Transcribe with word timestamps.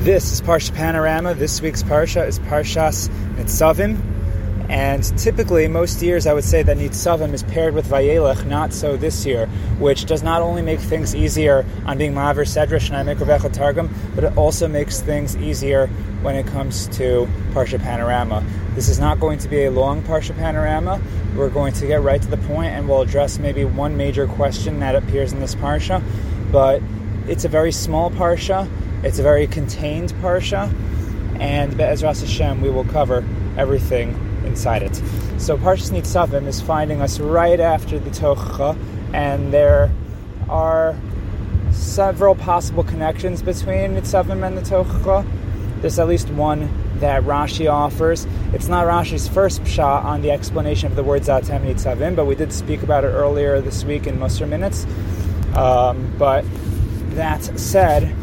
This 0.00 0.32
is 0.32 0.40
Parsha 0.40 0.74
Panorama. 0.74 1.34
This 1.34 1.60
week's 1.60 1.82
Parsha 1.82 2.26
is 2.26 2.38
Parshas 2.38 3.10
Nitzavim. 3.34 4.00
And 4.70 5.04
typically, 5.18 5.68
most 5.68 6.00
years, 6.00 6.26
I 6.26 6.32
would 6.32 6.44
say 6.44 6.62
that 6.62 6.78
Nitzavim 6.78 7.34
is 7.34 7.42
paired 7.42 7.74
with 7.74 7.86
Vayelech, 7.86 8.46
not 8.46 8.72
so 8.72 8.96
this 8.96 9.26
year, 9.26 9.44
which 9.78 10.06
does 10.06 10.22
not 10.22 10.40
only 10.40 10.62
make 10.62 10.80
things 10.80 11.14
easier 11.14 11.66
on 11.84 11.98
being 11.98 12.14
Ma'aver 12.14 12.46
Sedrash 12.46 12.86
and 12.86 12.96
I 12.96 13.02
make 13.02 13.20
Rebecca 13.20 13.50
Targum, 13.50 13.94
but 14.14 14.24
it 14.24 14.38
also 14.38 14.68
makes 14.68 15.02
things 15.02 15.36
easier 15.36 15.88
when 16.22 16.34
it 16.34 16.46
comes 16.46 16.88
to 16.96 17.28
Parsha 17.52 17.78
Panorama. 17.78 18.42
This 18.74 18.88
is 18.88 18.98
not 18.98 19.20
going 19.20 19.38
to 19.40 19.48
be 19.48 19.66
a 19.66 19.70
long 19.70 20.02
Parsha 20.02 20.34
Panorama. 20.34 20.98
We're 21.36 21.50
going 21.50 21.74
to 21.74 21.86
get 21.86 22.00
right 22.00 22.22
to 22.22 22.28
the 22.28 22.38
point 22.38 22.72
and 22.72 22.88
we'll 22.88 23.02
address 23.02 23.38
maybe 23.38 23.66
one 23.66 23.98
major 23.98 24.26
question 24.26 24.80
that 24.80 24.96
appears 24.96 25.34
in 25.34 25.40
this 25.40 25.54
Parsha, 25.54 26.02
but 26.50 26.80
it's 27.28 27.44
a 27.44 27.48
very 27.48 27.70
small 27.70 28.10
Parsha 28.10 28.66
it's 29.02 29.18
a 29.18 29.22
very 29.22 29.46
contained 29.46 30.12
parsha, 30.14 30.72
and 31.40 31.76
Be'ezras 31.76 32.20
Hashem, 32.20 32.60
we 32.60 32.70
will 32.70 32.84
cover 32.84 33.24
everything 33.56 34.14
inside 34.44 34.82
it. 34.82 34.94
So 35.38 35.56
Parshas 35.56 35.90
Nitzavim 35.90 36.46
is 36.46 36.60
finding 36.60 37.00
us 37.00 37.18
right 37.18 37.60
after 37.60 37.98
the 37.98 38.10
Tochacha, 38.10 38.76
and 39.14 39.52
there 39.52 39.90
are 40.48 40.94
several 41.72 42.34
possible 42.34 42.84
connections 42.84 43.42
between 43.42 43.92
Nitzavim 43.94 44.46
and 44.46 44.58
the 44.58 44.62
Tochacha. 44.62 45.26
There's 45.80 45.98
at 45.98 46.08
least 46.08 46.28
one 46.28 46.68
that 47.00 47.22
Rashi 47.22 47.72
offers. 47.72 48.26
It's 48.52 48.68
not 48.68 48.84
Rashi's 48.86 49.26
first 49.26 49.62
pshat 49.62 50.04
on 50.04 50.20
the 50.20 50.30
explanation 50.30 50.88
of 50.90 50.96
the 50.96 51.02
word 51.02 51.22
Zatem 51.22 51.62
Nitzavim, 51.64 52.14
but 52.14 52.26
we 52.26 52.34
did 52.34 52.52
speak 52.52 52.82
about 52.82 53.04
it 53.04 53.08
earlier 53.08 53.62
this 53.62 53.84
week 53.84 54.06
in 54.06 54.18
Musar 54.18 54.46
Minutes. 54.46 54.84
Um, 55.56 56.14
but 56.18 56.44
that 57.14 57.42
said, 57.58 58.14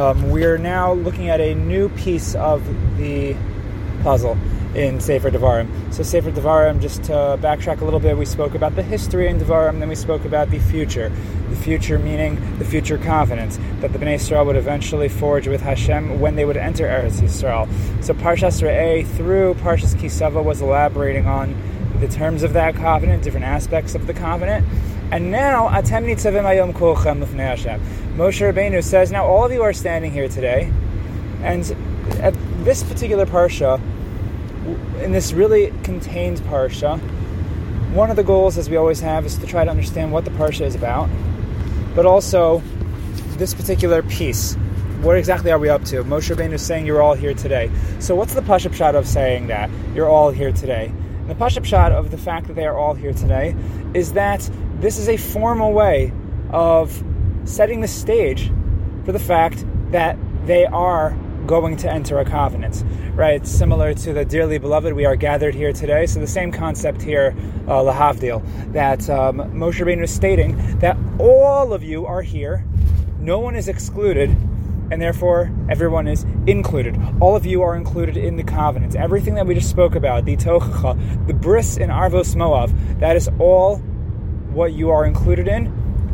um, 0.00 0.30
we're 0.30 0.58
now 0.58 0.92
looking 0.92 1.28
at 1.28 1.40
a 1.40 1.54
new 1.54 1.88
piece 1.90 2.34
of 2.34 2.64
the 2.98 3.36
puzzle 4.02 4.36
in 4.74 5.00
Sefer 5.00 5.30
Devarim. 5.30 5.94
So 5.94 6.02
Sefer 6.02 6.32
Devarim, 6.32 6.80
just 6.80 7.04
to 7.04 7.12
backtrack 7.40 7.80
a 7.80 7.84
little 7.84 8.00
bit, 8.00 8.16
we 8.18 8.24
spoke 8.24 8.54
about 8.54 8.74
the 8.74 8.82
history 8.82 9.28
in 9.28 9.38
Devarim, 9.38 9.78
then 9.78 9.88
we 9.88 9.94
spoke 9.94 10.24
about 10.24 10.50
the 10.50 10.58
future. 10.58 11.10
The 11.48 11.56
future 11.56 11.98
meaning 11.98 12.58
the 12.58 12.64
future 12.64 12.98
covenants 12.98 13.58
that 13.80 13.92
the 13.92 13.98
Bnei 13.98 14.14
Israel 14.14 14.44
would 14.46 14.56
eventually 14.56 15.08
forge 15.08 15.46
with 15.46 15.60
Hashem 15.60 16.18
when 16.18 16.34
they 16.34 16.44
would 16.44 16.56
enter 16.56 16.86
Eretz 16.86 17.20
Yisrael. 17.20 17.68
So 18.02 18.14
Parshas 18.14 18.60
Re'eh 18.62 19.06
through 19.16 19.54
Parshas 19.54 19.94
Kisava 19.94 20.42
was 20.42 20.60
elaborating 20.60 21.26
on 21.26 21.54
the 22.00 22.08
terms 22.08 22.42
of 22.42 22.54
that 22.54 22.74
covenant, 22.74 23.22
different 23.22 23.46
aspects 23.46 23.94
of 23.94 24.08
the 24.08 24.14
covenant. 24.14 24.66
And 25.10 25.30
now. 25.30 25.68
Moshe 28.16 28.52
Rabbeinu 28.52 28.82
says, 28.82 29.10
now 29.10 29.26
all 29.26 29.44
of 29.44 29.52
you 29.52 29.62
are 29.62 29.72
standing 29.72 30.12
here 30.12 30.28
today, 30.28 30.72
and 31.42 31.76
at 32.20 32.34
this 32.64 32.82
particular 32.82 33.26
parsha, 33.26 33.80
in 35.02 35.12
this 35.12 35.32
really 35.32 35.72
contained 35.82 36.38
parsha, 36.42 36.98
one 37.92 38.10
of 38.10 38.16
the 38.16 38.24
goals, 38.24 38.56
as 38.58 38.68
we 38.70 38.76
always 38.76 39.00
have, 39.00 39.24
is 39.26 39.36
to 39.38 39.46
try 39.46 39.64
to 39.64 39.70
understand 39.70 40.10
what 40.10 40.24
the 40.24 40.30
parsha 40.32 40.62
is 40.62 40.74
about, 40.74 41.08
but 41.94 42.06
also 42.06 42.62
this 43.36 43.54
particular 43.54 44.02
piece. 44.02 44.54
What 45.00 45.16
exactly 45.18 45.50
are 45.50 45.58
we 45.58 45.68
up 45.68 45.84
to? 45.84 46.02
Moshe 46.04 46.34
Rabbeinu 46.34 46.54
is 46.54 46.62
saying 46.62 46.86
you're 46.86 47.02
all 47.02 47.14
here 47.14 47.34
today. 47.34 47.70
So 47.98 48.14
what's 48.14 48.34
the 48.34 48.42
pasha 48.42 48.70
pshat 48.70 48.94
of 48.94 49.06
saying 49.06 49.48
that 49.48 49.70
you're 49.94 50.08
all 50.08 50.30
here 50.30 50.50
today? 50.50 50.86
And 50.86 51.28
the 51.28 51.34
pasha 51.34 51.60
pshat 51.60 51.90
of 51.92 52.10
the 52.10 52.18
fact 52.18 52.46
that 52.46 52.54
they 52.54 52.64
are 52.64 52.76
all 52.76 52.94
here 52.94 53.12
today 53.12 53.54
is 53.92 54.14
that 54.14 54.48
this 54.84 54.98
is 54.98 55.08
a 55.08 55.16
formal 55.16 55.72
way 55.72 56.12
of 56.50 57.02
setting 57.44 57.80
the 57.80 57.88
stage 57.88 58.52
for 59.06 59.12
the 59.12 59.18
fact 59.18 59.64
that 59.92 60.18
they 60.44 60.66
are 60.66 61.16
going 61.46 61.78
to 61.78 61.90
enter 61.90 62.18
a 62.18 62.24
covenant, 62.26 62.84
right? 63.14 63.46
Similar 63.46 63.94
to 63.94 64.12
the 64.12 64.26
dearly 64.26 64.58
beloved, 64.58 64.92
we 64.92 65.06
are 65.06 65.16
gathered 65.16 65.54
here 65.54 65.72
today. 65.72 66.04
So 66.04 66.20
the 66.20 66.26
same 66.26 66.52
concept 66.52 67.00
here, 67.00 67.34
uh, 67.66 67.80
lahavdil, 67.80 68.72
that 68.74 69.08
um, 69.08 69.38
Moshe 69.54 69.80
Rabbeinu 69.80 70.02
is 70.02 70.10
stating 70.10 70.78
that 70.80 70.98
all 71.18 71.72
of 71.72 71.82
you 71.82 72.04
are 72.04 72.20
here, 72.20 72.62
no 73.18 73.38
one 73.38 73.56
is 73.56 73.68
excluded, 73.68 74.28
and 74.90 75.00
therefore 75.00 75.50
everyone 75.70 76.06
is 76.06 76.26
included. 76.46 77.00
All 77.20 77.36
of 77.36 77.46
you 77.46 77.62
are 77.62 77.74
included 77.74 78.18
in 78.18 78.36
the 78.36 78.44
covenant. 78.44 78.96
Everything 78.96 79.34
that 79.36 79.46
we 79.46 79.54
just 79.54 79.70
spoke 79.70 79.94
about, 79.94 80.26
the 80.26 80.36
tochacha, 80.36 81.26
the 81.26 81.32
bris 81.32 81.78
in 81.78 81.88
Arvos 81.88 82.34
Moav, 82.34 83.00
that 83.00 83.16
is 83.16 83.30
all 83.38 83.82
what 84.54 84.72
you 84.72 84.90
are 84.90 85.04
included 85.04 85.48
in, 85.48 85.66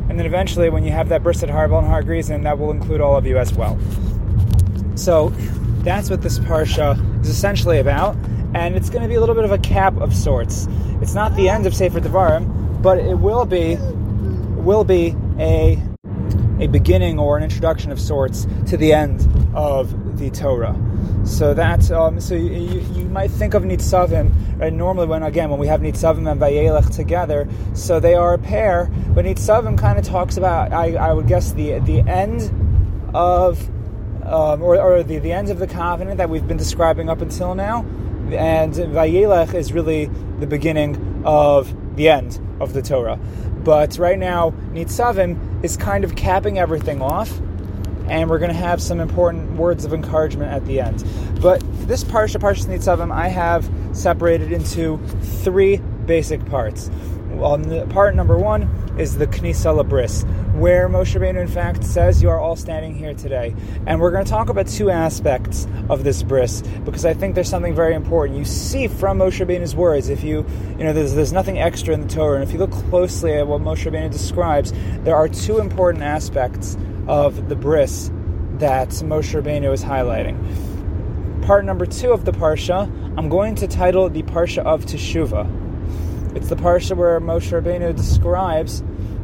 and 0.09 0.19
then 0.19 0.27
eventually, 0.27 0.71
when 0.71 0.85
you 0.85 0.91
have 0.91 1.09
that 1.11 1.23
brisket 1.23 1.51
harbel 1.51 1.79
and 1.79 1.87
har 1.87 2.01
and 2.01 2.45
that 2.47 2.59
will 2.59 2.71
include 2.71 3.01
all 3.01 3.17
of 3.17 3.27
you 3.27 3.39
as 3.39 3.55
well. 3.55 3.79
So 4.97 5.31
that's 5.83 6.11
what 6.11 6.23
this 6.23 6.39
parsha 6.41 6.99
is 7.21 7.29
essentially 7.29 7.79
about, 7.79 8.17
and 8.55 8.75
it's 8.75 8.91
going 8.91 9.03
to 9.03 9.09
be 9.09 9.15
a 9.15 9.21
little 9.21 9.35
bit 9.35 9.45
of 9.45 9.53
a 9.53 9.59
cap 9.59 9.97
of 9.99 10.15
sorts. 10.15 10.67
It's 11.01 11.15
not 11.15 11.35
the 11.37 11.49
end 11.49 11.67
of 11.67 11.75
Sefer 11.75 12.01
Devarim, 12.01 12.83
but 12.83 12.99
it 12.99 13.15
will 13.15 13.45
be 13.45 13.77
will 14.61 14.85
be 14.85 15.17
a 15.39 15.79
a 16.61 16.67
beginning 16.67 17.19
or 17.19 17.39
an 17.39 17.43
introduction 17.43 17.91
of 17.91 17.99
sorts 17.99 18.47
to 18.67 18.77
the 18.77 18.93
end 18.93 19.27
of 19.55 20.10
the 20.21 20.31
Torah. 20.31 20.79
So 21.25 21.55
that 21.55 21.91
um, 21.91 22.21
so 22.21 22.35
you, 22.35 22.51
you, 22.51 22.81
you, 22.93 23.05
might 23.07 23.31
think 23.31 23.55
of 23.55 23.63
Nitzavim 23.63 24.59
right? 24.59 24.73
Normally, 24.73 25.07
when 25.07 25.23
again 25.23 25.51
when 25.51 25.59
we 25.59 25.67
have 25.67 25.81
Nitzavim 25.81 26.31
and 26.31 26.41
Vayelech 26.41 26.95
together, 26.95 27.49
so 27.75 27.99
they 27.99 28.15
are 28.15 28.35
a 28.35 28.39
pair. 28.39 28.91
But 29.09 29.25
Nitzavim 29.25 29.79
kind 29.79 29.99
of 29.99 30.05
talks 30.05 30.37
about 30.37 30.73
I, 30.73 30.95
I 30.95 31.13
would 31.13 31.27
guess 31.27 31.53
the 31.53 31.79
the 31.81 32.01
end 32.01 32.53
of 33.15 33.69
um, 34.25 34.63
or, 34.63 34.79
or 34.79 35.03
the, 35.03 35.19
the 35.19 35.33
end 35.33 35.51
of 35.51 35.59
the 35.59 35.67
covenant 35.67 36.19
that 36.19 36.31
we've 36.31 36.47
been 36.47 36.59
describing 36.59 37.09
up 37.09 37.21
until 37.21 37.55
now, 37.55 37.81
and 38.33 38.75
Vayelech 38.75 39.55
is 39.55 39.73
really 39.73 40.07
the 40.39 40.47
beginning 40.47 41.23
of 41.25 41.75
the 41.97 42.09
end 42.09 42.39
of 42.61 42.75
the 42.75 42.83
Torah. 42.83 43.19
But 43.65 43.99
right 43.99 44.19
now, 44.19 44.51
Nitzavim 44.73 45.65
is 45.65 45.77
kind 45.77 46.05
of 46.05 46.17
capping 46.17 46.59
everything 46.59 47.03
off 47.03 47.41
and 48.11 48.29
we're 48.29 48.41
going 48.41 48.51
to 48.51 48.57
have 48.57 48.83
some 48.83 49.01
important 49.01 49.53
words 49.53 49.85
of 49.85 49.95
encouragement 49.95 50.53
at 50.53 50.67
the 50.67 50.81
end. 50.81 51.05
But 51.41 51.63
this 51.87 52.05
parsha, 52.05 52.41
Parsha 52.41 52.67
Nitzavim, 52.67 53.13
I 53.15 53.29
have 53.29 53.71
separated 53.93 54.53
into 54.53 54.99
three 55.43 55.77
basic 56.07 56.45
parts. 56.47 56.91
Um, 57.43 57.89
part 57.89 58.15
number 58.15 58.37
one 58.37 58.63
is 58.99 59.17
the 59.17 59.27
Knisa 59.27 59.83
Labris, 59.83 60.25
where 60.55 60.89
Moshe 60.89 61.19
Rabbeinu 61.19 61.41
in 61.41 61.49
fact 61.49 61.85
says 61.85 62.23
you 62.23 62.29
are 62.29 62.39
all 62.39 62.55
standing 62.55 62.95
here 62.95 63.15
today. 63.15 63.55
And 63.87 63.99
we're 64.01 64.11
going 64.11 64.25
to 64.25 64.31
talk 64.31 64.51
about 64.51 64.67
two 64.67 64.91
aspects 64.91 65.67
of 65.89 66.05
this 66.05 66.23
bris 66.23 66.63
because 66.85 67.07
I 67.07 67.15
think 67.15 67.35
there's 67.35 67.49
something 67.49 67.75
very 67.75 67.95
important. 67.95 68.39
You 68.39 68.45
see 68.45 68.89
from 68.89 69.19
Moshe 69.19 69.45
Rabbeinu's 69.45 69.75
words, 69.75 70.11
if 70.11 70.23
you, 70.23 70.45
you 70.79 70.85
know, 70.85 70.93
there's, 70.93 71.15
there's 71.15 71.33
nothing 71.33 71.59
extra 71.59 71.95
in 71.95 72.03
the 72.03 72.09
Torah, 72.09 72.35
and 72.41 72.45
if 72.45 72.53
you 72.53 72.59
look 72.59 72.73
closely 72.73 73.33
at 73.35 73.47
what 73.47 73.63
Moshe 73.63 73.91
Rabbeinu 73.91 74.11
describes, 74.11 74.73
there 75.05 75.17
are 75.17 75.29
two 75.29 75.59
important 75.59 76.05
aspects 76.05 76.77
of 77.09 77.49
the 77.49 77.57
bris 77.57 78.11
that 78.59 78.91
Moshe 78.91 79.41
Rabbeinu 79.41 79.73
is 79.73 79.83
highlighting. 79.83 80.37
Part 81.47 81.65
number 81.65 81.87
two 81.87 82.13
of 82.13 82.27
the 82.27 82.33
parsha, 82.33 82.83
I'm 83.17 83.31
going 83.31 83.55
to 83.57 83.67
title 83.67 84.11
the 84.11 84.23
parsha 84.23 84.63
of 84.63 84.85
Teshuvah. 84.85 85.60
It's 86.35 86.49
the 86.49 86.57
parsha 86.57 86.97
where 86.97 87.21
Moshe 87.21 87.51
Rabbeinu 87.51 87.97
describes 87.97 88.83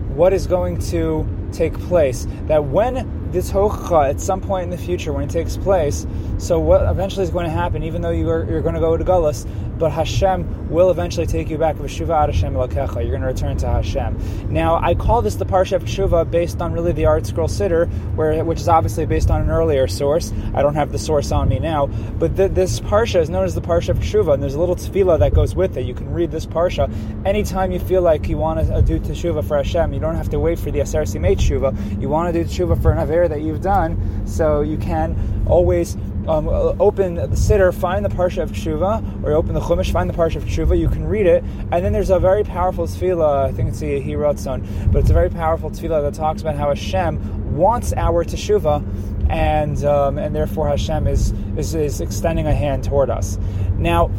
what 0.08 0.32
is 0.32 0.46
going 0.46 0.78
to 0.78 1.28
take 1.52 1.78
place. 1.80 2.26
That 2.46 2.64
when 2.64 3.30
this 3.30 3.50
hocha 3.50 4.10
at 4.10 4.20
some 4.20 4.40
point 4.40 4.64
in 4.64 4.70
the 4.70 4.78
future, 4.78 5.12
when 5.12 5.24
it 5.24 5.30
takes 5.30 5.56
place, 5.56 6.06
so 6.38 6.58
what 6.58 6.82
eventually 6.82 7.22
is 7.22 7.30
going 7.30 7.44
to 7.44 7.50
happen, 7.50 7.82
even 7.82 8.02
though 8.02 8.10
you 8.10 8.28
are, 8.30 8.44
you're 8.50 8.62
going 8.62 8.74
to 8.74 8.80
go 8.80 8.96
to 8.96 9.04
Gullus, 9.04 9.46
but 9.78 9.92
Hashem 9.92 10.55
will 10.68 10.90
eventually 10.90 11.26
take 11.26 11.50
you 11.50 11.58
back. 11.58 11.76
V'shuva 11.76 12.26
Hashem 12.26 12.54
You're 12.54 12.68
going 12.68 13.20
to 13.20 13.26
return 13.26 13.56
to 13.58 13.66
Hashem. 13.66 14.52
Now, 14.52 14.76
I 14.76 14.94
call 14.94 15.22
this 15.22 15.36
the 15.36 15.46
Parsha 15.46 15.72
of 15.72 15.84
Tshuva 15.84 16.30
based 16.30 16.60
on 16.60 16.72
really 16.72 16.92
the 16.92 17.04
ArtScroll 17.04 17.48
Siddur, 17.48 17.88
where 18.14 18.44
which 18.44 18.60
is 18.60 18.68
obviously 18.68 19.06
based 19.06 19.30
on 19.30 19.40
an 19.40 19.50
earlier 19.50 19.86
source. 19.86 20.32
I 20.54 20.62
don't 20.62 20.74
have 20.74 20.92
the 20.92 20.98
source 20.98 21.32
on 21.32 21.48
me 21.48 21.58
now, 21.58 21.86
but 21.86 22.36
th- 22.36 22.52
this 22.52 22.80
Parsha 22.80 23.20
is 23.20 23.30
known 23.30 23.44
as 23.44 23.54
the 23.54 23.60
Parsha 23.60 23.90
of 23.90 23.98
Tshuva, 23.98 24.34
and 24.34 24.42
there's 24.42 24.54
a 24.54 24.60
little 24.60 24.76
tefillah 24.76 25.18
that 25.20 25.34
goes 25.34 25.54
with 25.54 25.76
it. 25.76 25.86
You 25.86 25.94
can 25.94 26.12
read 26.12 26.30
this 26.30 26.46
Parsha 26.46 26.92
anytime 27.26 27.72
you 27.72 27.78
feel 27.78 28.02
like 28.02 28.28
you 28.28 28.38
want 28.38 28.60
to 28.60 28.74
uh, 28.74 28.80
do 28.80 28.98
Teshuvah 28.98 29.46
for 29.46 29.56
Hashem. 29.56 29.92
You 29.92 30.00
don't 30.00 30.16
have 30.16 30.30
to 30.30 30.38
wait 30.38 30.58
for 30.58 30.70
the 30.70 30.80
Aseres 30.80 31.14
Yemei 31.14 31.36
Tshuva. 31.36 32.00
You 32.00 32.08
want 32.08 32.32
to 32.32 32.44
do 32.44 32.48
Teshuvah 32.48 32.80
for 32.82 32.92
an 32.92 32.98
Aver 32.98 33.28
that 33.28 33.42
you've 33.42 33.60
done, 33.60 34.26
so 34.26 34.62
you 34.62 34.76
can 34.76 35.44
always 35.46 35.96
um, 36.28 36.48
open 36.80 37.14
the 37.14 37.28
Siddur, 37.28 37.72
find 37.72 38.04
the 38.04 38.08
Parsha 38.08 38.42
of 38.42 38.50
Tshuva, 38.50 39.24
or 39.24 39.32
open 39.32 39.54
the 39.54 39.60
Chumash, 39.60 39.92
find 39.92 40.08
the 40.10 40.14
Parsha 40.14 40.36
of 40.36 40.44
Tshuva, 40.44 40.78
you 40.78 40.88
can 40.88 41.06
read 41.06 41.26
it, 41.26 41.44
and 41.70 41.84
then 41.84 41.92
there's 41.92 42.10
a 42.10 42.18
very 42.18 42.44
powerful 42.44 42.86
tefillah, 42.86 43.48
I 43.48 43.52
think 43.52 43.68
it's 43.68 43.80
the 43.80 43.86
Yehi 43.86 44.16
Ratzon, 44.16 44.92
but 44.92 45.00
it's 45.00 45.10
a 45.10 45.14
very 45.14 45.30
powerful 45.30 45.70
tefillah 45.70 46.02
that 46.02 46.14
talks 46.14 46.42
about 46.42 46.56
how 46.56 46.68
Hashem 46.68 47.56
wants 47.56 47.92
our 47.94 48.24
Teshuvah, 48.24 49.30
and 49.30 49.84
um, 49.84 50.18
and 50.18 50.34
therefore 50.34 50.68
Hashem 50.68 51.06
is, 51.06 51.32
is, 51.56 51.74
is 51.74 52.00
extending 52.00 52.46
a 52.46 52.54
hand 52.54 52.84
toward 52.84 53.10
us. 53.10 53.38
Now, 53.76 54.10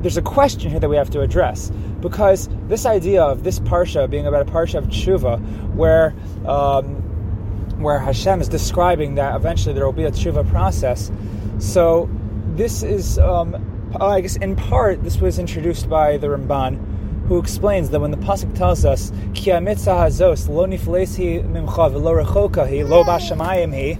there's 0.00 0.16
a 0.16 0.22
question 0.22 0.70
here 0.70 0.80
that 0.80 0.88
we 0.88 0.96
have 0.96 1.10
to 1.10 1.22
address 1.22 1.72
because 2.00 2.50
this 2.68 2.84
idea 2.84 3.22
of 3.22 3.42
this 3.42 3.58
parsha 3.60 4.08
being 4.08 4.26
about 4.26 4.46
a 4.46 4.50
parsha 4.50 4.74
of 4.74 4.84
tshuva, 4.88 5.40
where 5.74 6.14
um, 6.46 7.00
where 7.80 7.98
Hashem 7.98 8.40
is 8.40 8.48
describing 8.48 9.14
that 9.16 9.34
eventually 9.34 9.74
there 9.74 9.84
will 9.84 9.92
be 9.92 10.04
a 10.04 10.10
tshuva 10.10 10.48
process. 10.48 11.10
So 11.58 12.08
this 12.54 12.82
is, 12.82 13.18
um, 13.18 13.56
I 14.00 14.20
guess, 14.20 14.36
in 14.36 14.56
part, 14.56 15.02
this 15.02 15.20
was 15.20 15.38
introduced 15.38 15.88
by 15.88 16.16
the 16.16 16.28
Ramban, 16.28 17.26
who 17.26 17.38
explains 17.38 17.90
that 17.90 18.00
when 18.00 18.10
the 18.10 18.16
pasuk 18.18 18.54
tells 18.54 18.84
us 18.84 19.10
"Ki 19.34 19.50
hazos 19.50 20.48
lo 20.48 20.66
niflesi 20.66 21.42
mimcha 21.48 21.90
v'lo 21.90 22.88
lo 22.88 23.04
bashamayim 23.04 23.72
hi," 23.72 23.98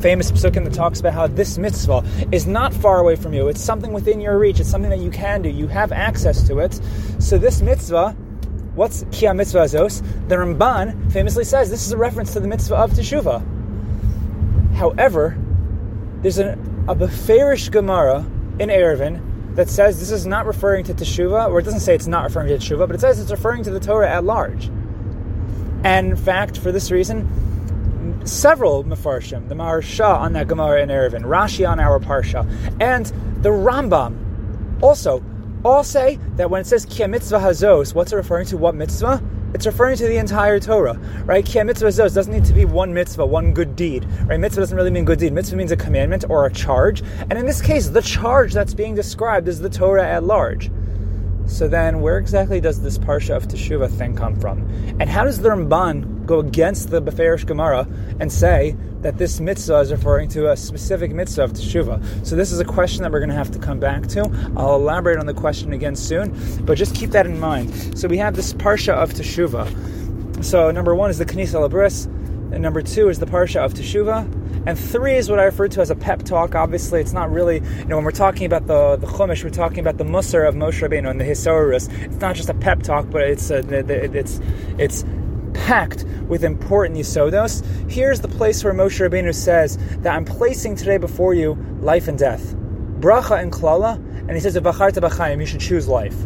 famous 0.00 0.30
psukim 0.32 0.64
that 0.64 0.74
talks 0.74 1.00
about 1.00 1.14
how 1.14 1.26
this 1.26 1.56
mitzvah 1.56 2.04
is 2.32 2.46
not 2.46 2.74
far 2.74 2.98
away 2.98 3.16
from 3.16 3.32
you. 3.32 3.48
It's 3.48 3.60
something 3.60 3.92
within 3.92 4.20
your 4.20 4.38
reach. 4.38 4.60
It's 4.60 4.68
something 4.68 4.90
that 4.90 4.98
you 4.98 5.10
can 5.10 5.40
do. 5.40 5.48
You 5.48 5.66
have 5.68 5.92
access 5.92 6.46
to 6.48 6.58
it. 6.58 6.78
So 7.18 7.38
this 7.38 7.62
mitzvah, 7.62 8.10
what's 8.74 9.04
Kia 9.12 9.32
mitzvah 9.32 9.60
azos? 9.60 10.02
The 10.28 10.34
Ramban 10.36 11.12
famously 11.12 11.44
says 11.44 11.70
this 11.70 11.86
is 11.86 11.92
a 11.92 11.96
reference 11.96 12.32
to 12.32 12.40
the 12.40 12.48
mitzvah 12.48 12.76
of 12.76 12.90
teshuvah. 12.90 13.42
However, 14.74 15.38
there's 16.22 16.38
an, 16.38 16.58
a 16.86 16.94
Beferish 16.94 17.70
Gemara 17.70 18.26
in 18.58 18.68
Eruvin 18.68 19.54
that 19.56 19.70
says 19.70 20.00
this 20.00 20.10
is 20.10 20.26
not 20.26 20.46
referring 20.46 20.84
to 20.84 20.94
Teshuvah, 20.94 21.48
or 21.48 21.60
it 21.60 21.62
doesn't 21.62 21.80
say 21.80 21.94
it's 21.94 22.06
not 22.06 22.24
referring 22.24 22.48
to 22.48 22.56
Teshuvah, 22.58 22.86
but 22.86 22.94
it 22.94 23.00
says 23.00 23.18
it's 23.20 23.30
referring 23.30 23.62
to 23.64 23.70
the 23.70 23.80
Torah 23.80 24.10
at 24.10 24.24
large. 24.24 24.66
And 25.84 26.10
in 26.10 26.16
fact, 26.16 26.58
for 26.58 26.72
this 26.72 26.90
reason, 26.90 27.26
several 28.26 28.84
Mefarshim, 28.84 29.48
the 29.48 29.54
Maharsha 29.54 30.18
on 30.18 30.34
that 30.34 30.48
Gemara 30.48 30.82
in 30.82 30.90
Eruvin, 30.90 31.22
Rashi 31.22 31.68
on 31.68 31.80
our 31.80 31.98
Parsha, 31.98 32.46
and 32.80 33.06
the 33.42 33.50
Rambam 33.50 34.82
also 34.82 35.24
all 35.64 35.84
say 35.84 36.18
that 36.36 36.50
when 36.50 36.60
it 36.60 36.66
says 36.66 36.84
Kia 36.84 37.08
mitzvah 37.08 37.38
hazos, 37.38 37.94
what's 37.94 38.12
it 38.12 38.16
referring 38.16 38.46
to? 38.46 38.58
What 38.58 38.74
mitzvah? 38.74 39.22
It's 39.54 39.66
referring 39.66 39.96
to 39.98 40.08
the 40.08 40.16
entire 40.16 40.58
Torah, 40.58 40.94
right? 41.24 41.46
Kia 41.46 41.64
mitzvah 41.64 41.86
zos 41.86 42.12
doesn't 42.12 42.32
need 42.32 42.44
to 42.44 42.52
be 42.52 42.64
one 42.64 42.92
mitzvah, 42.92 43.24
one 43.24 43.54
good 43.54 43.76
deed, 43.76 44.04
right? 44.26 44.38
Mitzvah 44.38 44.62
doesn't 44.62 44.76
really 44.76 44.90
mean 44.90 45.04
good 45.04 45.20
deed. 45.20 45.32
Mitzvah 45.32 45.54
means 45.54 45.70
a 45.70 45.76
commandment 45.76 46.24
or 46.28 46.44
a 46.44 46.52
charge, 46.52 47.02
and 47.30 47.34
in 47.34 47.46
this 47.46 47.62
case, 47.62 47.88
the 47.88 48.02
charge 48.02 48.52
that's 48.52 48.74
being 48.74 48.96
described 48.96 49.46
is 49.46 49.60
the 49.60 49.70
Torah 49.70 50.08
at 50.08 50.24
large. 50.24 50.72
So 51.46 51.68
then, 51.68 52.00
where 52.00 52.18
exactly 52.18 52.60
does 52.60 52.82
this 52.82 52.98
parsha 52.98 53.36
of 53.36 53.46
Teshuvah 53.46 53.90
thing 53.90 54.16
come 54.16 54.34
from? 54.40 54.68
And 54.98 55.08
how 55.08 55.22
does 55.22 55.40
the 55.40 55.50
Ramban 55.50 56.26
go 56.26 56.40
against 56.40 56.90
the 56.90 57.00
Beferish 57.00 57.46
Gemara 57.46 57.86
and 58.18 58.32
say 58.32 58.74
that 59.04 59.18
this 59.18 59.38
mitzvah 59.38 59.80
is 59.80 59.92
referring 59.92 60.30
to 60.30 60.50
a 60.50 60.56
specific 60.56 61.12
mitzvah 61.12 61.44
of 61.44 61.52
Teshuvah? 61.52 62.26
So 62.26 62.34
this 62.34 62.50
is 62.50 62.58
a 62.58 62.64
question 62.64 63.02
that 63.02 63.12
we're 63.12 63.20
going 63.20 63.28
to 63.28 63.36
have 63.36 63.50
to 63.50 63.58
come 63.58 63.78
back 63.78 64.06
to. 64.08 64.22
I'll 64.56 64.76
elaborate 64.76 65.18
on 65.18 65.26
the 65.26 65.34
question 65.34 65.74
again 65.74 65.94
soon, 65.94 66.34
but 66.64 66.78
just 66.78 66.94
keep 66.94 67.10
that 67.10 67.26
in 67.26 67.38
mind. 67.38 67.98
So 67.98 68.08
we 68.08 68.16
have 68.16 68.34
this 68.34 68.54
parsha 68.54 68.94
of 68.94 69.12
Teshuvah. 69.12 70.42
So 70.42 70.70
number 70.70 70.94
one 70.94 71.10
is 71.10 71.18
the 71.18 71.26
Kanisa 71.26 71.68
Labris, 71.68 72.06
and 72.06 72.62
number 72.62 72.80
two 72.80 73.10
is 73.10 73.18
the 73.18 73.26
parsha 73.26 73.62
of 73.62 73.74
Teshuvah. 73.74 74.40
And 74.66 74.78
three 74.78 75.16
is 75.16 75.28
what 75.28 75.38
I 75.38 75.44
refer 75.44 75.68
to 75.68 75.82
as 75.82 75.90
a 75.90 75.94
pep 75.94 76.22
talk. 76.22 76.54
Obviously, 76.54 77.02
it's 77.02 77.12
not 77.12 77.30
really, 77.30 77.56
you 77.56 77.84
know, 77.84 77.96
when 77.96 78.04
we're 78.06 78.10
talking 78.10 78.46
about 78.46 78.66
the, 78.66 78.96
the 78.96 79.06
Chumash, 79.06 79.44
we're 79.44 79.50
talking 79.50 79.80
about 79.80 79.98
the 79.98 80.04
Musar 80.04 80.48
of 80.48 80.54
Moshe 80.54 80.80
Rabbeinu 80.80 81.10
and 81.10 81.20
the 81.20 81.24
Hisorus. 81.24 81.92
It's 82.02 82.16
not 82.22 82.34
just 82.34 82.48
a 82.48 82.54
pep 82.54 82.82
talk, 82.82 83.10
but 83.10 83.20
it's 83.22 83.50
a, 83.50 83.58
it's 83.58 84.40
it's 84.78 85.04
packed 85.64 86.04
with 86.28 86.44
important 86.44 86.98
yisodos. 86.98 87.64
Here's 87.90 88.20
the 88.20 88.28
place 88.28 88.62
where 88.62 88.74
Moshe 88.74 89.00
Rabbeinu 89.00 89.34
says 89.34 89.78
that 90.02 90.14
I'm 90.14 90.26
placing 90.26 90.76
today 90.76 90.98
before 90.98 91.32
you 91.32 91.54
life 91.80 92.06
and 92.06 92.18
death, 92.18 92.54
bracha 93.00 93.40
and 93.40 93.50
klala, 93.50 93.94
and 93.96 94.32
he 94.32 94.40
says, 94.40 94.56
"V'acharta 94.58 95.00
b'chaim," 95.00 95.40
you 95.40 95.46
should 95.46 95.60
choose 95.60 95.88
life. 95.88 96.16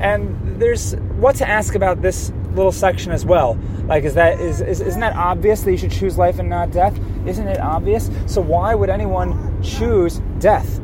And 0.00 0.58
there's 0.58 0.94
what 1.20 1.36
to 1.36 1.48
ask 1.48 1.74
about 1.74 2.00
this 2.00 2.32
little 2.54 2.72
section 2.72 3.12
as 3.12 3.26
well. 3.26 3.58
Like, 3.86 4.04
is 4.04 4.14
that 4.14 4.40
is, 4.40 4.62
is 4.62 4.80
isn't 4.80 5.00
that 5.00 5.14
obvious 5.14 5.62
that 5.64 5.70
you 5.70 5.76
should 5.76 5.92
choose 5.92 6.16
life 6.16 6.38
and 6.38 6.48
not 6.48 6.70
death? 6.70 6.98
Isn't 7.26 7.48
it 7.48 7.60
obvious? 7.60 8.10
So 8.24 8.40
why 8.40 8.74
would 8.74 8.88
anyone 8.88 9.62
choose 9.62 10.22
death? 10.38 10.80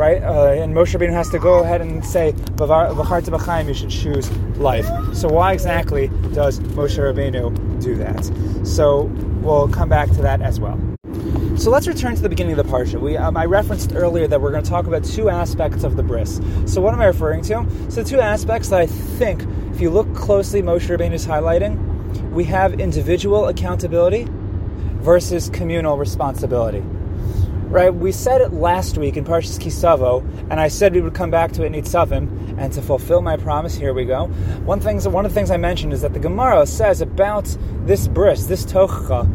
Right? 0.00 0.22
Uh, 0.22 0.62
and 0.62 0.74
Moshe 0.74 0.98
Rabbeinu 0.98 1.12
has 1.12 1.28
to 1.28 1.38
go 1.38 1.62
ahead 1.62 1.82
and 1.82 2.02
say, 2.04 2.32
"V'charta 2.56 3.28
b'chaim," 3.36 3.68
you 3.68 3.74
should 3.74 3.90
choose 3.90 4.30
life. 4.56 4.88
So 5.12 5.28
why 5.28 5.52
exactly 5.52 6.08
does 6.32 6.58
Moshe 6.78 6.98
Rabbeinu 6.98 7.82
do 7.82 7.94
that? 7.96 8.22
So 8.66 9.10
we'll 9.42 9.68
come 9.68 9.90
back 9.90 10.08
to 10.12 10.22
that 10.22 10.40
as 10.40 10.58
well. 10.58 10.78
So 11.56 11.70
let's 11.70 11.86
return 11.86 12.14
to 12.16 12.22
the 12.22 12.30
beginning 12.30 12.58
of 12.58 12.64
the 12.64 12.72
parsha. 12.72 12.98
We, 12.98 13.18
um, 13.18 13.36
I 13.36 13.44
referenced 13.44 13.92
earlier 13.94 14.26
that 14.26 14.40
we're 14.40 14.52
going 14.52 14.64
to 14.64 14.70
talk 14.70 14.86
about 14.86 15.04
two 15.04 15.28
aspects 15.28 15.84
of 15.84 15.96
the 15.96 16.02
bris. 16.02 16.40
So 16.64 16.80
what 16.80 16.94
am 16.94 17.00
I 17.02 17.06
referring 17.06 17.42
to? 17.42 17.66
So 17.90 18.02
two 18.02 18.20
aspects 18.20 18.70
that 18.70 18.80
I 18.80 18.86
think, 18.86 19.44
if 19.74 19.82
you 19.82 19.90
look 19.90 20.14
closely, 20.14 20.62
Moshe 20.62 20.88
Rabbeinu 20.88 21.12
is 21.12 21.26
highlighting 21.26 21.76
we 22.30 22.44
have 22.44 22.80
individual 22.80 23.48
accountability 23.48 24.26
versus 25.00 25.50
communal 25.50 25.98
responsibility. 25.98 26.82
Right? 27.70 27.94
We 27.94 28.10
said 28.10 28.40
it 28.40 28.52
last 28.52 28.98
week 28.98 29.16
in 29.16 29.24
Parshas 29.24 29.56
Kisavo, 29.56 30.26
and 30.50 30.58
I 30.58 30.66
said 30.66 30.92
we 30.92 31.00
would 31.00 31.14
come 31.14 31.30
back 31.30 31.52
to 31.52 31.62
it 31.62 31.72
in 31.72 31.80
Nitzavim, 31.80 32.58
and 32.58 32.72
to 32.72 32.82
fulfill 32.82 33.22
my 33.22 33.36
promise, 33.36 33.76
here 33.76 33.94
we 33.94 34.04
go. 34.04 34.26
One, 34.64 34.80
thing, 34.80 35.00
one 35.02 35.24
of 35.24 35.30
the 35.30 35.34
things 35.36 35.52
I 35.52 35.56
mentioned 35.56 35.92
is 35.92 36.02
that 36.02 36.12
the 36.12 36.18
Gemara 36.18 36.66
says 36.66 37.00
about 37.00 37.56
this 37.86 38.08
bris, 38.08 38.46
this 38.46 38.64
tocha, 38.64 39.28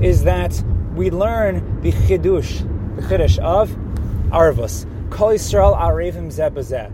is 0.00 0.22
that 0.22 0.62
we 0.94 1.10
learn 1.10 1.80
the 1.80 1.90
chidush, 1.90 2.60
the 2.94 3.02
chiddush 3.02 3.38
of 3.40 3.70
arvus. 4.30 4.86
Kol 5.10 5.30
Yisrael 5.30 5.76
arevim 5.76 6.28
zebazeh 6.28 6.92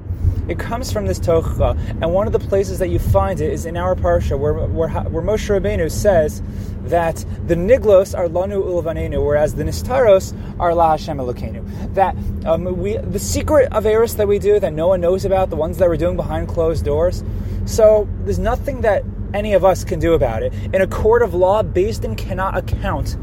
it 0.49 0.59
comes 0.59 0.93
from 0.93 1.07
this 1.07 1.19
tocha, 1.19 1.77
and 2.01 2.13
one 2.13 2.27
of 2.27 2.33
the 2.33 2.39
places 2.39 2.79
that 2.79 2.89
you 2.89 2.99
find 2.99 3.41
it 3.41 3.53
is 3.53 3.67
in 3.67 3.77
our 3.77 3.95
parsha, 3.95 4.39
where, 4.39 4.55
where, 4.55 4.89
where 4.89 5.23
Moshe 5.23 5.49
Rabbeinu 5.49 5.91
says 5.91 6.43
that 6.85 7.25
the 7.47 7.55
niglos 7.55 8.17
are 8.17 8.29
lanu 8.29 8.63
ulvanenu, 8.63 9.25
whereas 9.25 9.55
the 9.55 9.65
nistaros 9.65 10.35
are 10.61 10.75
la 10.75 10.93
Hashem 10.93 11.19
Elokeinu. 11.19 11.95
That 11.95 12.17
um, 12.47 12.79
we, 12.79 12.97
the 12.97 13.19
secret 13.19 13.73
of 13.73 13.87
Eris 13.87 14.15
that 14.15 14.29
we 14.29 14.39
do 14.39 14.61
that 14.61 14.73
no 14.73 14.89
one 14.89 15.01
knows 15.01 15.25
about, 15.25 15.51
the 15.51 15.57
ones 15.57 15.79
that 15.79 15.89
we're 15.89 15.97
doing 15.97 16.17
behind 16.17 16.49
closed 16.49 16.85
doors. 16.85 17.25
So 17.65 18.09
there's 18.21 18.39
nothing 18.39 18.83
that 18.83 19.03
any 19.35 19.55
of 19.55 19.65
us 19.65 19.85
can 19.85 19.99
do 19.99 20.15
about 20.15 20.43
it. 20.43 20.53
In 20.73 20.81
a 20.81 20.87
court 20.87 21.23
of 21.23 21.35
law, 21.35 21.63
Din 21.63 22.15
cannot 22.15 22.57
account 22.57 23.17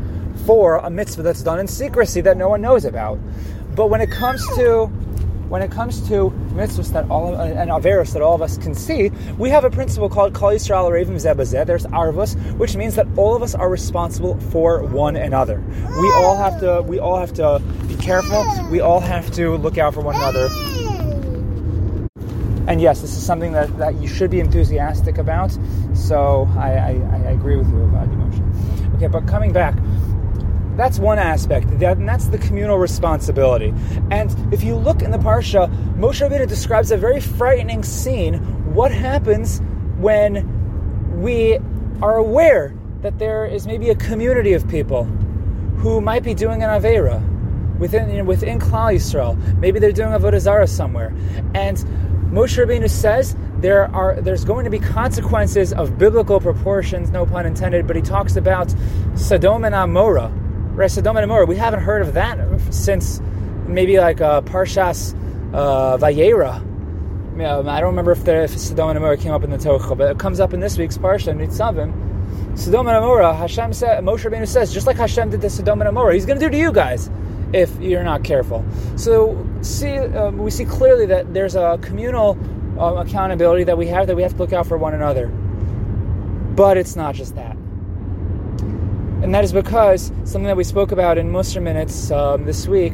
for 0.46 0.78
a 0.78 0.90
mitzvah 0.90 1.24
that's 1.24 1.42
done 1.42 1.60
in 1.60 1.68
secrecy 1.68 2.20
that 2.22 2.36
no 2.36 2.50
one 2.50 2.62
knows 2.62 2.84
about. 2.84 3.18
But 3.76 3.90
when 3.90 4.02
it 4.02 4.12
comes 4.12 4.46
to 4.56 4.92
when 5.50 5.62
it 5.62 5.72
comes 5.72 6.08
to 6.08 6.32
mitzvahs 6.54 6.92
that 6.94 7.10
all 7.10 7.34
of, 7.34 7.40
and 7.40 7.70
averos 7.70 8.14
that 8.14 8.22
all 8.22 8.36
of 8.36 8.42
us 8.42 8.58
can 8.58 8.74
see, 8.74 9.12
we 9.38 9.50
have 9.50 9.64
a 9.64 9.70
principle 9.70 10.10
called 10.10 10.34
Kol 10.34 10.52
Yisrael 10.52 10.90
Revim 10.90 11.16
Zebazeh. 11.16 11.66
There's 11.66 11.86
arvus, 11.88 12.36
which 12.58 12.76
means 12.76 12.96
that 12.96 13.08
all 13.18 13.36
of 13.36 13.44
us 13.44 13.54
are 13.54 13.70
responsible 13.70 14.40
for 14.52 14.84
one 14.84 15.16
another. 15.16 15.62
We 16.00 16.12
all 16.14 16.36
have 16.36 16.60
to. 16.62 16.82
We 16.82 17.00
all 17.00 17.18
have 17.20 17.34
to 17.34 17.62
be 17.88 17.96
careful. 17.96 18.46
We 18.70 18.80
all 18.80 19.00
have 19.00 19.32
to 19.32 19.58
look 19.58 19.78
out 19.78 19.94
for 19.94 20.02
one 20.02 20.16
another. 20.16 20.50
And 22.66 22.80
yes, 22.80 23.02
this 23.02 23.12
is 23.12 23.24
something 23.24 23.52
that, 23.52 23.78
that 23.78 23.96
you 24.02 24.08
should 24.08 24.32
be 24.32 24.40
enthusiastic 24.40 25.18
about. 25.18 25.58
So 25.94 26.50
I, 26.58 26.70
I, 26.70 26.90
I 27.12 27.32
agree 27.32 27.58
with 27.58 27.70
you 27.70 27.84
about 27.84 28.08
emotion. 28.08 28.94
Okay, 28.96 29.08
but 29.08 29.28
coming 29.28 29.52
back 29.52 29.76
that's 30.76 30.98
one 30.98 31.20
aspect, 31.20 31.68
and 31.68 32.08
that's 32.08 32.28
the 32.28 32.38
communal 32.40 32.78
responsibility. 32.78 33.74
And 34.10 34.54
if 34.54 34.64
you 34.64 34.76
look 34.76 35.02
in 35.02 35.12
the 35.12 35.20
Parsha, 35.20 35.70
Moshe 35.96 36.28
Rabbeinu 36.28 36.48
describes 36.48 36.92
a 36.92 36.98
very 36.98 37.22
frightening 37.22 37.84
scene. 37.84 38.36
What 38.74 38.92
happens 38.92 39.62
when 39.98 41.22
we 41.22 41.60
are 42.02 42.16
aware 42.16 42.74
that 43.02 43.20
there 43.20 43.46
is 43.46 43.68
maybe 43.68 43.90
a 43.90 43.96
community 43.96 44.54
of 44.54 44.68
people 44.68 45.04
who 45.78 46.02
might 46.02 46.24
be 46.24 46.34
doing 46.34 46.64
an 46.64 46.70
Avera 46.70 47.22
within, 47.78 48.10
you 48.10 48.18
know, 48.18 48.24
within 48.24 48.60
Klal 48.60 48.96
Yisrael. 48.96 49.38
Maybe 49.60 49.80
they're 49.80 49.92
doing 49.92 50.10
Avodah 50.10 50.40
Zarah 50.40 50.68
somewhere. 50.68 51.14
And 51.54 51.78
Moshe 52.32 52.58
Rabbeinu 52.58 52.90
says 52.90 53.36
there 53.58 53.94
are 53.94 54.20
there's 54.22 54.44
going 54.44 54.64
to 54.64 54.72
be 54.72 54.80
consequences 54.80 55.72
of 55.74 56.00
biblical 56.00 56.40
proportions, 56.40 57.12
no 57.12 57.26
pun 57.26 57.46
intended, 57.46 57.86
but 57.86 57.96
he 57.96 58.02
talks 58.02 58.36
about 58.38 58.74
Sodom 59.16 59.66
and 59.66 59.76
Amorah 59.76 60.43
Sodom 60.88 61.18
and 61.18 61.30
Amorah. 61.30 61.48
We 61.48 61.56
haven't 61.56 61.82
heard 61.82 62.02
of 62.02 62.14
that 62.16 62.40
since 62.74 63.22
maybe 63.68 64.00
like 64.00 64.22
uh, 64.22 64.42
Parshas 64.42 65.14
uh, 65.54 65.98
Vayera. 65.98 66.56
Um, 67.34 67.68
I 67.68 67.80
don't 67.80 67.90
remember 67.90 68.12
if, 68.12 68.24
the, 68.24 68.44
if 68.44 68.58
Sodom 68.58 68.90
and 68.90 69.00
Amorah 69.00 69.20
came 69.20 69.32
up 69.32 69.44
in 69.44 69.52
the 69.52 69.58
Torah, 69.58 69.96
but 69.96 70.12
it 70.12 70.20
comes 70.20 70.40
up 70.40 70.54
in 70.54 70.60
this 70.60 70.78
week's 70.78 70.98
Parsha, 70.98 71.34
Nitzavim. 71.36 72.58
Sodom 72.58 72.88
and 72.88 72.98
Amorah, 72.98 73.36
Hashem 73.36 73.74
said, 73.74 74.04
Moshe 74.04 74.30
Rabbeinu 74.30 74.48
says, 74.48 74.74
just 74.74 74.88
like 74.88 74.98
Hashem 74.98 75.30
did 75.30 75.42
to 75.42 75.50
Sodom 75.50 75.82
and 75.82 75.96
Amorah, 75.96 76.14
He's 76.14 76.26
going 76.26 76.40
to 76.40 76.46
do 76.46 76.50
to 76.50 76.58
you 76.58 76.72
guys 76.72 77.10
if 77.54 77.76
you're 77.80 78.04
not 78.04 78.24
careful. 78.24 78.66
So 78.96 79.48
see, 79.62 79.98
um, 79.98 80.38
we 80.40 80.52
see 80.52 80.66
clearly 80.66 81.06
that 81.08 81.34
there's 81.34 81.56
a 81.56 81.80
communal 81.82 82.32
um, 82.80 82.98
accountability 82.98 83.64
that 83.66 83.78
we 83.78 83.88
have 83.88 84.08
that 84.08 84.16
we 84.16 84.24
have 84.24 84.34
to 84.34 84.38
look 84.38 84.54
out 84.54 84.68
for 84.68 84.78
one 84.78 84.94
another. 84.94 85.28
But 85.28 86.78
it's 86.78 86.96
not 86.96 87.16
just 87.16 87.36
that. 87.36 87.56
And 89.24 89.34
that 89.34 89.46
is 89.46 89.54
because 89.54 90.08
something 90.26 90.44
that 90.44 90.58
we 90.58 90.66
spoke 90.66 90.92
about 90.92 91.18
in 91.18 91.32
Musar 91.32 91.62
Minutes 91.62 92.12
um, 92.12 92.44
this 92.44 92.68
week 92.68 92.94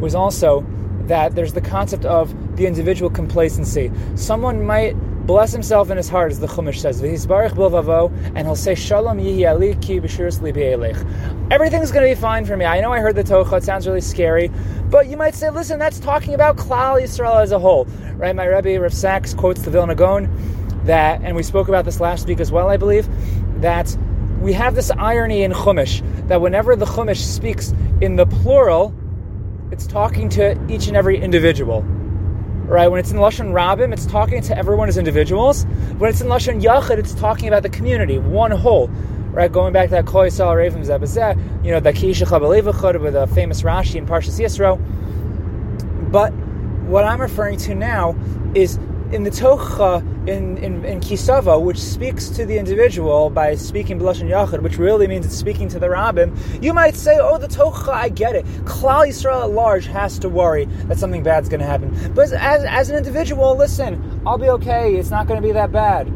was 0.00 0.16
also 0.16 0.66
that 1.02 1.36
there's 1.36 1.52
the 1.52 1.60
concept 1.60 2.04
of 2.04 2.56
the 2.56 2.66
individual 2.66 3.08
complacency. 3.08 3.92
Someone 4.16 4.66
might 4.66 4.94
bless 5.26 5.52
himself 5.52 5.88
in 5.88 5.96
his 5.96 6.08
heart, 6.08 6.32
as 6.32 6.40
the 6.40 6.48
Chumash 6.48 6.78
says, 6.78 7.00
and 7.00 8.46
he'll 8.46 8.56
say, 8.56 8.74
Shalom 8.74 9.20
Everything's 11.52 11.92
going 11.92 12.08
to 12.08 12.16
be 12.16 12.20
fine 12.20 12.44
for 12.44 12.56
me. 12.56 12.64
I 12.64 12.80
know 12.80 12.92
I 12.92 12.98
heard 12.98 13.14
the 13.14 13.22
Tocha, 13.22 13.58
it 13.58 13.62
sounds 13.62 13.86
really 13.86 14.00
scary, 14.00 14.50
but 14.90 15.06
you 15.06 15.16
might 15.16 15.36
say, 15.36 15.50
listen, 15.50 15.78
that's 15.78 16.00
talking 16.00 16.34
about 16.34 16.56
Klal 16.56 17.00
Yisrael 17.00 17.40
as 17.40 17.52
a 17.52 17.60
whole, 17.60 17.84
right? 18.16 18.34
My 18.34 18.44
Rebbe, 18.44 18.80
Rav 18.80 18.92
Sachs, 18.92 19.34
quotes 19.34 19.62
the 19.62 19.70
Vilna 19.70 19.94
Gaon, 19.94 20.28
that, 20.84 21.20
and 21.22 21.36
we 21.36 21.44
spoke 21.44 21.68
about 21.68 21.84
this 21.84 22.00
last 22.00 22.26
week 22.26 22.40
as 22.40 22.50
well, 22.50 22.68
I 22.68 22.76
believe, 22.76 23.08
that 23.60 23.96
we 24.40 24.52
have 24.54 24.74
this 24.74 24.90
irony 24.90 25.42
in 25.42 25.52
Chumash, 25.52 26.02
that 26.28 26.40
whenever 26.40 26.76
the 26.76 26.86
Chumash 26.86 27.18
speaks 27.18 27.74
in 28.00 28.16
the 28.16 28.26
plural, 28.26 28.94
it's 29.70 29.86
talking 29.86 30.28
to 30.30 30.58
each 30.68 30.88
and 30.88 30.96
every 30.96 31.20
individual 31.20 31.84
right? 32.70 32.86
When 32.86 33.00
it's 33.00 33.10
in 33.10 33.18
Lashon 33.18 33.50
Rabim, 33.52 33.92
it's 33.92 34.06
talking 34.06 34.40
to 34.42 34.56
everyone 34.56 34.88
as 34.88 34.96
individuals. 34.96 35.64
When 35.98 36.08
it's 36.08 36.20
in 36.20 36.28
Lashon 36.28 36.62
Yachid, 36.62 36.98
it's 36.98 37.14
talking 37.14 37.48
about 37.48 37.64
the 37.64 37.68
community, 37.68 38.18
one 38.18 38.52
whole, 38.52 38.86
right? 39.32 39.50
Going 39.50 39.72
back 39.72 39.88
to 39.88 39.96
that 39.96 40.06
Kol 40.06 40.22
Yisrael 40.22 40.54
Revim 40.54 40.86
Zebazeh, 40.86 41.64
you 41.64 41.72
know, 41.72 41.80
the 41.80 41.92
K'ish 41.92 42.24
Echad 42.24 42.40
B'Lev 42.40 42.72
Echad 42.72 43.00
with 43.00 43.16
a 43.16 43.26
famous 43.26 43.62
Rashi 43.62 43.96
in 43.96 44.06
Parshas 44.06 44.38
Yisro. 44.38 44.78
But 46.12 46.32
what 46.86 47.04
I'm 47.04 47.20
referring 47.20 47.58
to 47.58 47.74
now 47.74 48.16
is 48.54 48.76
in 49.10 49.24
the 49.24 49.30
Tocha, 49.30 50.06
in, 50.26 50.58
in, 50.58 50.84
in 50.84 51.00
Kisava, 51.00 51.60
which 51.60 51.78
speaks 51.78 52.28
to 52.30 52.44
the 52.44 52.58
individual 52.58 53.30
by 53.30 53.54
speaking 53.54 53.98
B'Lashon 53.98 54.28
Yachid, 54.28 54.60
which 54.62 54.78
really 54.78 55.06
means 55.06 55.24
it's 55.24 55.36
speaking 55.36 55.68
to 55.68 55.78
the 55.78 55.86
Rabbim, 55.86 56.62
you 56.62 56.74
might 56.74 56.94
say, 56.94 57.18
oh, 57.18 57.38
the 57.38 57.48
Tocha, 57.48 57.88
I 57.88 58.10
get 58.10 58.36
it. 58.36 58.44
Klal 58.64 59.08
Yisrael 59.08 59.44
at 59.44 59.50
large 59.50 59.86
has 59.86 60.18
to 60.18 60.28
worry 60.28 60.66
that 60.86 60.98
something 60.98 61.22
bad's 61.22 61.48
going 61.48 61.60
to 61.60 61.66
happen. 61.66 62.12
But 62.14 62.32
as, 62.32 62.64
as 62.64 62.90
an 62.90 62.96
individual, 62.96 63.56
listen, 63.56 64.22
I'll 64.26 64.38
be 64.38 64.50
okay. 64.50 64.94
It's 64.96 65.10
not 65.10 65.26
going 65.26 65.40
to 65.40 65.46
be 65.46 65.52
that 65.52 65.72
bad. 65.72 66.08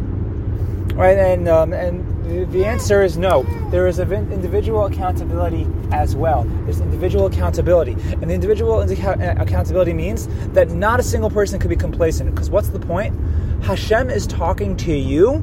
Right? 0.94 1.18
And, 1.18 1.48
um, 1.48 1.72
and 1.72 2.52
the 2.52 2.64
answer 2.64 3.02
is 3.02 3.18
no. 3.18 3.42
There 3.70 3.86
is 3.86 3.98
individual 3.98 4.86
accountability 4.86 5.66
as 5.92 6.14
well. 6.14 6.44
There's 6.64 6.80
individual 6.80 7.26
accountability. 7.26 7.92
And 7.92 8.30
the 8.30 8.34
individual 8.34 8.80
accountability 8.80 9.92
means 9.92 10.28
that 10.52 10.70
not 10.70 11.00
a 11.00 11.02
single 11.02 11.30
person 11.30 11.58
could 11.58 11.70
be 11.70 11.76
complacent. 11.76 12.34
Because 12.34 12.48
what's 12.48 12.68
the 12.68 12.78
point? 12.78 13.14
Hashem 13.62 14.10
is 14.10 14.26
talking 14.26 14.76
to 14.78 14.92
you 14.92 15.34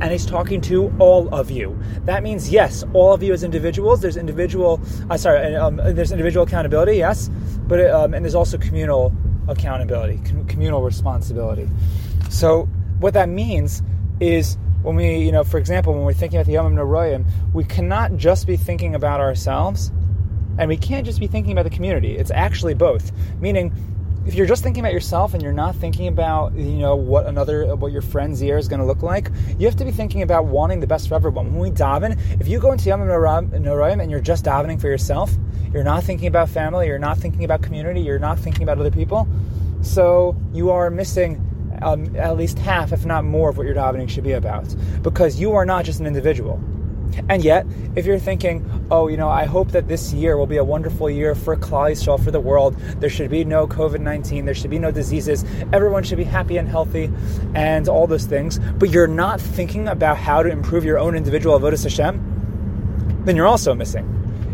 and 0.00 0.10
he's 0.10 0.26
talking 0.26 0.60
to 0.62 0.92
all 0.98 1.32
of 1.32 1.50
you. 1.50 1.78
That 2.04 2.24
means 2.24 2.50
yes, 2.50 2.82
all 2.92 3.12
of 3.12 3.22
you 3.22 3.32
as 3.32 3.44
individuals. 3.44 4.00
There's 4.00 4.16
individual, 4.16 4.80
uh, 5.08 5.16
sorry, 5.16 5.54
um, 5.54 5.76
there's 5.76 6.10
individual 6.10 6.44
accountability, 6.44 6.96
yes, 6.96 7.30
but 7.68 7.88
um, 7.88 8.12
and 8.12 8.24
there's 8.24 8.34
also 8.34 8.58
communal 8.58 9.14
accountability, 9.46 10.20
com- 10.28 10.44
communal 10.46 10.82
responsibility. 10.82 11.68
So 12.30 12.64
what 12.98 13.14
that 13.14 13.28
means 13.28 13.82
is 14.18 14.58
when 14.82 14.96
we, 14.96 15.18
you 15.18 15.30
know, 15.30 15.44
for 15.44 15.58
example, 15.58 15.94
when 15.94 16.02
we're 16.04 16.12
thinking 16.14 16.38
about 16.38 16.46
the 16.46 16.52
Yom 16.52 16.74
Noroyim, 16.74 17.24
we 17.52 17.62
cannot 17.62 18.16
just 18.16 18.46
be 18.46 18.56
thinking 18.56 18.96
about 18.96 19.20
ourselves, 19.20 19.92
and 20.58 20.68
we 20.68 20.76
can't 20.76 21.06
just 21.06 21.20
be 21.20 21.28
thinking 21.28 21.52
about 21.52 21.64
the 21.64 21.70
community. 21.70 22.16
It's 22.16 22.32
actually 22.32 22.74
both. 22.74 23.12
Meaning, 23.40 23.72
if 24.24 24.34
you're 24.34 24.46
just 24.46 24.62
thinking 24.62 24.82
about 24.82 24.92
yourself 24.92 25.34
and 25.34 25.42
you're 25.42 25.52
not 25.52 25.74
thinking 25.74 26.06
about 26.06 26.54
you 26.54 26.78
know 26.78 26.94
what 26.94 27.26
another 27.26 27.74
what 27.74 27.92
your 27.92 28.02
friend's 28.02 28.40
year 28.40 28.56
is 28.56 28.68
going 28.68 28.80
to 28.80 28.86
look 28.86 29.02
like, 29.02 29.30
you 29.58 29.66
have 29.66 29.76
to 29.76 29.84
be 29.84 29.90
thinking 29.90 30.22
about 30.22 30.46
wanting 30.46 30.80
the 30.80 30.86
best 30.86 31.08
for 31.08 31.14
everyone. 31.14 31.52
When 31.52 31.60
we 31.60 31.70
daven, 31.70 32.18
if 32.40 32.46
you 32.46 32.60
go 32.60 32.72
into 32.72 32.88
Yom 32.88 33.00
Noroyim 33.00 34.00
and 34.00 34.10
you're 34.10 34.20
just 34.20 34.44
davening 34.44 34.80
for 34.80 34.88
yourself, 34.88 35.32
you're 35.72 35.84
not 35.84 36.04
thinking 36.04 36.28
about 36.28 36.48
family, 36.48 36.86
you're 36.86 36.98
not 36.98 37.18
thinking 37.18 37.44
about 37.44 37.62
community, 37.62 38.00
you're 38.00 38.18
not 38.18 38.38
thinking 38.38 38.62
about 38.62 38.78
other 38.78 38.90
people, 38.90 39.26
so 39.82 40.36
you 40.52 40.70
are 40.70 40.90
missing 40.90 41.48
um, 41.82 42.14
at 42.16 42.36
least 42.36 42.58
half, 42.58 42.92
if 42.92 43.04
not 43.04 43.24
more, 43.24 43.50
of 43.50 43.56
what 43.56 43.66
your 43.66 43.74
davening 43.74 44.08
should 44.08 44.24
be 44.24 44.32
about, 44.32 44.74
because 45.02 45.40
you 45.40 45.52
are 45.52 45.66
not 45.66 45.84
just 45.84 45.98
an 46.00 46.06
individual. 46.06 46.62
And 47.28 47.44
yet, 47.44 47.66
if 47.94 48.06
you're 48.06 48.18
thinking, 48.18 48.86
oh, 48.90 49.08
you 49.08 49.16
know, 49.16 49.28
I 49.28 49.44
hope 49.44 49.72
that 49.72 49.88
this 49.88 50.12
year 50.12 50.36
will 50.36 50.46
be 50.46 50.56
a 50.56 50.64
wonderful 50.64 51.10
year 51.10 51.34
for 51.34 51.56
Klal 51.56 52.22
for 52.22 52.30
the 52.30 52.40
world, 52.40 52.76
there 52.98 53.10
should 53.10 53.30
be 53.30 53.44
no 53.44 53.66
COVID 53.66 54.00
19, 54.00 54.44
there 54.44 54.54
should 54.54 54.70
be 54.70 54.78
no 54.78 54.90
diseases, 54.90 55.44
everyone 55.72 56.02
should 56.04 56.18
be 56.18 56.24
happy 56.24 56.56
and 56.56 56.68
healthy, 56.68 57.10
and 57.54 57.88
all 57.88 58.06
those 58.06 58.24
things, 58.24 58.58
but 58.78 58.90
you're 58.90 59.06
not 59.06 59.40
thinking 59.40 59.88
about 59.88 60.16
how 60.16 60.42
to 60.42 60.50
improve 60.50 60.84
your 60.84 60.98
own 60.98 61.14
individual 61.14 61.58
avodas 61.58 61.82
Hashem, 61.82 63.22
then 63.24 63.36
you're 63.36 63.46
also 63.46 63.74
missing. 63.74 64.08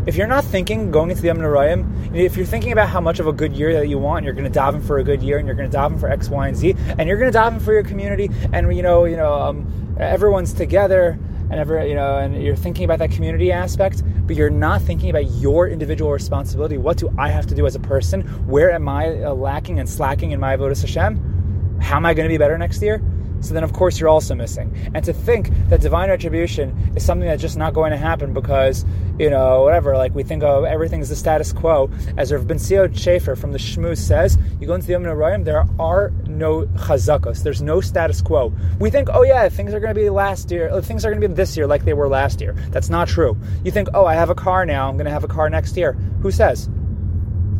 If 0.05 0.15
you're 0.15 0.27
not 0.27 0.43
thinking 0.43 0.91
going 0.91 1.11
into 1.11 1.21
the 1.21 1.27
Yom 1.27 1.37
Noroyim, 1.37 2.15
if 2.15 2.35
you're 2.35 2.45
thinking 2.45 2.71
about 2.71 2.89
how 2.89 3.01
much 3.01 3.19
of 3.19 3.27
a 3.27 3.33
good 3.33 3.53
year 3.53 3.73
that 3.73 3.87
you 3.87 3.99
want, 3.99 4.25
you're 4.25 4.33
going 4.33 4.51
to 4.51 4.59
daven 4.59 4.83
for 4.83 4.97
a 4.97 5.03
good 5.03 5.21
year, 5.21 5.37
and 5.37 5.45
you're 5.45 5.55
going 5.55 5.69
to 5.69 5.77
daven 5.77 5.99
for 5.99 6.09
X, 6.09 6.29
Y, 6.29 6.47
and 6.47 6.57
Z, 6.57 6.75
and 6.97 7.07
you're 7.07 7.17
going 7.17 7.31
to 7.31 7.37
daven 7.37 7.61
for 7.61 7.73
your 7.73 7.83
community, 7.83 8.29
and 8.53 8.75
you 8.75 8.81
know, 8.81 9.05
you 9.05 9.17
know, 9.17 9.33
um, 9.33 9.95
everyone's 9.99 10.53
together, 10.53 11.19
and 11.49 11.59
ever 11.59 11.85
you 11.85 11.95
know 11.95 12.17
and 12.17 12.41
you're 12.41 12.55
thinking 12.55 12.85
about 12.85 12.99
that 12.99 13.11
community 13.11 13.51
aspect 13.51 14.03
but 14.25 14.35
you're 14.35 14.49
not 14.49 14.81
thinking 14.81 15.09
about 15.09 15.25
your 15.31 15.67
individual 15.67 16.11
responsibility. 16.11 16.77
What 16.77 16.97
do 16.97 17.13
i 17.17 17.29
have 17.29 17.47
to 17.47 17.55
do 17.55 17.65
as 17.65 17.75
a 17.75 17.79
person? 17.79 18.21
Where 18.47 18.71
am 18.71 18.87
i 18.87 19.23
uh, 19.23 19.33
lacking 19.33 19.79
and 19.79 19.89
slacking 19.89 20.31
in 20.31 20.39
my 20.39 20.55
avodas 20.55 20.81
hashem? 20.81 21.79
How 21.81 21.97
am 21.97 22.05
i 22.05 22.13
going 22.13 22.27
to 22.27 22.33
be 22.33 22.37
better 22.37 22.57
next 22.57 22.81
year 22.81 23.01
so 23.41 23.53
then 23.53 23.63
of 23.63 23.73
course 23.73 23.99
you're 23.99 24.09
also 24.09 24.35
missing. 24.35 24.73
And 24.93 25.03
to 25.05 25.13
think 25.13 25.49
that 25.69 25.81
divine 25.81 26.09
retribution 26.09 26.93
is 26.95 27.05
something 27.05 27.27
that's 27.27 27.41
just 27.41 27.57
not 27.57 27.73
going 27.73 27.91
to 27.91 27.97
happen 27.97 28.33
because, 28.33 28.85
you 29.17 29.29
know, 29.29 29.63
whatever, 29.63 29.95
like 29.97 30.13
we 30.13 30.23
think 30.23 30.43
of 30.43 30.65
everything's 30.65 31.09
the 31.09 31.15
status 31.15 31.53
quo. 31.53 31.89
As 32.17 32.31
Rav 32.31 32.43
Bentzion 32.43 32.89
Shafier 32.89 33.37
from 33.37 33.51
the 33.51 33.57
Shmuz 33.57 33.97
says, 33.97 34.37
you 34.59 34.67
go 34.67 34.73
into 34.73 34.87
the 34.87 34.93
Yom 34.93 35.03
Noraim, 35.03 35.45
there 35.45 35.65
are 35.79 36.11
no 36.27 36.63
chazakos, 36.77 37.43
there's 37.43 37.61
no 37.61 37.81
status 37.81 38.21
quo. 38.21 38.53
We 38.79 38.89
think, 38.89 39.09
oh 39.13 39.23
yeah, 39.23 39.49
things 39.49 39.73
are 39.73 39.79
going 39.79 39.93
to 39.93 39.99
be 39.99 40.09
last 40.09 40.51
year, 40.51 40.69
uh, 40.69 40.81
things 40.81 41.05
are 41.05 41.09
going 41.09 41.21
to 41.21 41.27
be 41.27 41.33
this 41.33 41.55
year 41.55 41.67
like 41.67 41.85
they 41.85 41.93
were 41.93 42.07
last 42.07 42.41
year. 42.41 42.53
That's 42.69 42.89
not 42.89 43.07
true. 43.07 43.37
You 43.63 43.71
think, 43.71 43.89
oh, 43.93 44.05
I 44.05 44.15
have 44.15 44.29
a 44.29 44.35
car 44.35 44.65
now, 44.65 44.87
I'm 44.87 44.95
going 44.95 45.05
to 45.05 45.11
have 45.11 45.23
a 45.23 45.27
car 45.27 45.49
next 45.49 45.75
year. 45.77 45.93
Who 46.21 46.31
says? 46.31 46.69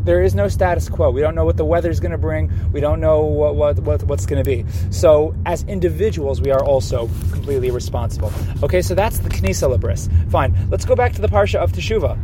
There 0.03 0.23
is 0.23 0.33
no 0.33 0.47
status 0.47 0.89
quo. 0.89 1.11
We 1.11 1.21
don't 1.21 1.35
know 1.35 1.45
what 1.45 1.57
the 1.57 1.65
weather 1.65 1.89
is 1.89 1.99
going 1.99 2.11
to 2.11 2.17
bring. 2.17 2.51
We 2.71 2.79
don't 2.79 2.99
know 2.99 3.21
what, 3.21 3.55
what, 3.55 3.79
what 3.79 4.03
what's 4.03 4.25
going 4.25 4.43
to 4.43 4.49
be. 4.49 4.65
So, 4.91 5.35
as 5.45 5.63
individuals, 5.63 6.41
we 6.41 6.51
are 6.51 6.63
also 6.63 7.07
completely 7.31 7.71
responsible. 7.71 8.31
Okay, 8.63 8.81
so 8.81 8.95
that's 8.95 9.19
the 9.19 9.29
Knisa 9.29 9.75
Libris. 9.75 10.09
Fine. 10.31 10.55
Let's 10.69 10.85
go 10.85 10.95
back 10.95 11.13
to 11.13 11.21
the 11.21 11.27
Parsha 11.27 11.55
of 11.55 11.71
Teshuvah. 11.71 12.17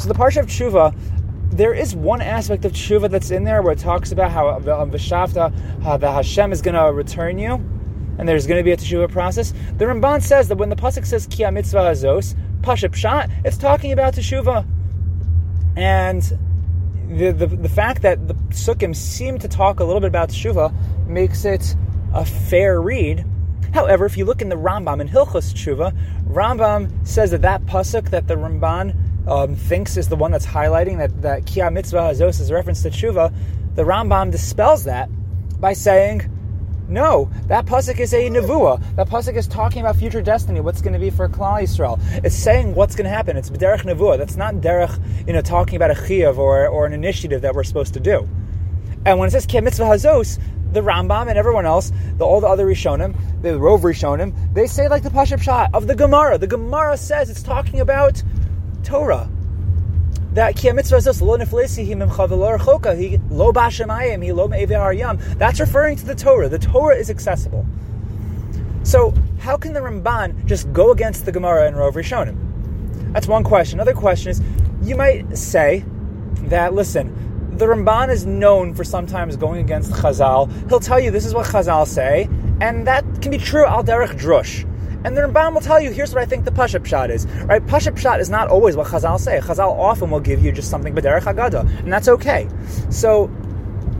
So, 0.00 0.08
the 0.08 0.14
Parsha 0.14 0.40
of 0.40 0.46
Teshuvah, 0.46 0.94
there 1.50 1.74
is 1.74 1.94
one 1.94 2.20
aspect 2.20 2.64
of 2.64 2.72
Teshuvah 2.72 3.10
that's 3.10 3.30
in 3.30 3.44
there 3.44 3.62
where 3.62 3.72
it 3.72 3.78
talks 3.78 4.12
about 4.12 4.30
how 4.30 4.48
um, 4.48 4.90
Vishavta, 4.90 5.82
how 5.82 5.96
the 5.96 6.10
Hashem 6.10 6.52
is 6.52 6.62
going 6.62 6.74
to 6.74 6.92
return 6.92 7.38
you, 7.38 7.54
and 8.18 8.28
there's 8.28 8.46
going 8.46 8.58
to 8.58 8.64
be 8.64 8.72
a 8.72 8.76
Teshuvah 8.76 9.10
process. 9.10 9.52
The 9.76 9.84
Ramban 9.84 10.22
says 10.22 10.48
that 10.48 10.56
when 10.56 10.70
the 10.70 10.76
Pasuk 10.76 11.06
says 11.06 11.26
Kia 11.28 11.50
Mitzvah 11.50 11.78
Azos, 11.78 12.34
Pasha 12.62 12.88
Pshat, 12.88 13.30
it's 13.44 13.56
talking 13.56 13.92
about 13.92 14.14
Teshuvah. 14.14 14.66
And 15.76 16.38
the, 17.08 17.32
the, 17.32 17.46
the 17.46 17.68
fact 17.68 18.02
that 18.02 18.28
the 18.28 18.34
Psukim 18.34 18.94
seem 18.94 19.38
to 19.38 19.48
talk 19.48 19.80
a 19.80 19.84
little 19.84 20.00
bit 20.00 20.08
about 20.08 20.28
Teshuva 20.28 20.72
makes 21.06 21.44
it 21.44 21.74
a 22.12 22.24
fair 22.24 22.80
read. 22.80 23.24
However, 23.72 24.06
if 24.06 24.16
you 24.16 24.24
look 24.24 24.42
in 24.42 24.48
the 24.48 24.56
Rambam 24.56 25.00
in 25.00 25.08
Hilchos 25.08 25.52
Teshuva, 25.52 25.96
Rambam 26.26 27.06
says 27.06 27.30
that 27.30 27.42
that 27.42 27.64
pasuk 27.66 28.10
that 28.10 28.26
the 28.26 28.34
Ramban 28.34 29.28
um, 29.28 29.54
thinks 29.54 29.96
is 29.96 30.08
the 30.08 30.16
one 30.16 30.30
that's 30.30 30.46
highlighting 30.46 30.98
that 30.98 31.22
that 31.22 31.46
Kia 31.46 31.70
Mitzvah 31.70 31.98
Hazos 31.98 32.40
is 32.40 32.50
a 32.50 32.54
reference 32.54 32.82
to 32.82 32.90
Teshuva, 32.90 33.34
the 33.74 33.82
Rambam 33.82 34.30
dispels 34.30 34.84
that 34.84 35.08
by 35.60 35.72
saying 35.72 36.30
no, 36.88 37.30
that 37.46 37.66
pasuk 37.66 38.00
is 38.00 38.14
a 38.14 38.28
nevuah. 38.30 38.82
That 38.96 39.08
pasuk 39.08 39.36
is 39.36 39.46
talking 39.46 39.80
about 39.80 39.96
future 39.96 40.22
destiny, 40.22 40.60
what's 40.60 40.80
going 40.80 40.94
to 40.94 40.98
be 40.98 41.10
for 41.10 41.28
Klal 41.28 41.62
Yisrael. 41.62 42.00
It's 42.24 42.34
saying 42.34 42.74
what's 42.74 42.96
going 42.96 43.04
to 43.04 43.10
happen. 43.10 43.36
It's 43.36 43.50
derech 43.50 43.82
nevuah. 43.82 44.16
That's 44.16 44.36
not 44.36 44.54
derech, 44.56 44.98
you 45.26 45.32
know, 45.32 45.42
talking 45.42 45.76
about 45.76 45.90
a 45.90 45.94
chiyav 45.94 46.38
or, 46.38 46.66
or 46.66 46.86
an 46.86 46.94
initiative 46.94 47.42
that 47.42 47.54
we're 47.54 47.64
supposed 47.64 47.94
to 47.94 48.00
do. 48.00 48.28
And 49.04 49.18
when 49.18 49.28
it 49.28 49.32
says 49.32 49.46
ke 49.46 49.62
mitzvah 49.62 49.84
hazos, 49.84 50.40
the 50.72 50.80
Rambam 50.80 51.28
and 51.28 51.38
everyone 51.38 51.66
else, 51.66 51.92
the, 52.16 52.24
all 52.24 52.40
the 52.40 52.46
other 52.46 52.66
Rishonim, 52.66 53.14
the 53.42 53.50
Rov 53.50 53.80
Rishonim, 53.80 54.34
they 54.54 54.66
say 54.66 54.88
like 54.88 55.02
the 55.02 55.10
Pashut 55.10 55.38
Pshat 55.38 55.70
of 55.74 55.86
the 55.86 55.94
Gemara. 55.94 56.38
The 56.38 56.46
Gemara 56.46 56.96
says 56.96 57.30
it's 57.30 57.42
talking 57.42 57.80
about 57.80 58.22
Torah 58.82 59.30
that 60.38 60.54
ki 60.54 60.70
lo 60.70 60.82
he 60.82 60.88
lo 64.32 64.48
he 64.48 64.66
lo. 64.66 65.16
That's 65.36 65.60
referring 65.60 65.96
to 65.96 66.06
the 66.06 66.14
Torah. 66.14 66.48
The 66.48 66.60
Torah 66.60 66.96
is 66.96 67.10
accessible. 67.10 67.66
So 68.84 69.12
how 69.40 69.56
can 69.56 69.72
the 69.72 69.80
Ramban 69.80 70.46
just 70.46 70.72
go 70.72 70.92
against 70.92 71.26
the 71.26 71.32
Gemara 71.32 71.66
and 71.66 71.74
Rov 71.76 71.94
Rishonim? 71.94 72.36
That's 73.12 73.26
one 73.26 73.42
question. 73.42 73.80
Another 73.80 73.98
question 73.98 74.30
is, 74.30 74.40
you 74.82 74.94
might 74.94 75.36
say 75.36 75.84
that 76.44 76.72
listen, 76.72 77.12
the 77.58 77.66
Ramban 77.66 78.10
is 78.10 78.24
known 78.24 78.74
for 78.74 78.84
sometimes 78.84 79.36
going 79.36 79.60
against 79.60 79.90
Chazal. 79.90 80.48
He'll 80.68 80.78
tell 80.78 81.00
you 81.00 81.10
this 81.10 81.26
is 81.26 81.34
what 81.34 81.46
Chazal 81.46 81.84
say, 81.86 82.28
and 82.60 82.86
that 82.86 83.04
can 83.20 83.32
be 83.32 83.38
true 83.38 83.66
al 83.66 83.82
derech 83.82 84.16
drush. 84.16 84.67
And 85.04 85.16
the 85.16 85.22
Ramban 85.22 85.54
will 85.54 85.60
tell 85.60 85.80
you, 85.80 85.90
here's 85.90 86.12
what 86.12 86.22
I 86.22 86.26
think 86.26 86.44
the 86.44 86.52
Pasha 86.52 86.80
Pshat 86.80 87.10
is. 87.10 87.26
Right? 87.44 87.64
Pasha 87.66 87.92
Pshat 87.92 88.20
is 88.20 88.28
not 88.28 88.48
always 88.48 88.76
what 88.76 88.88
Chazal 88.88 89.18
say. 89.20 89.38
Chazal 89.38 89.70
often 89.70 90.10
will 90.10 90.20
give 90.20 90.42
you 90.42 90.50
just 90.50 90.70
something 90.70 90.94
B'derech 90.94 91.22
Haggadah, 91.22 91.80
and 91.80 91.92
that's 91.92 92.08
okay. 92.08 92.48
So, 92.90 93.26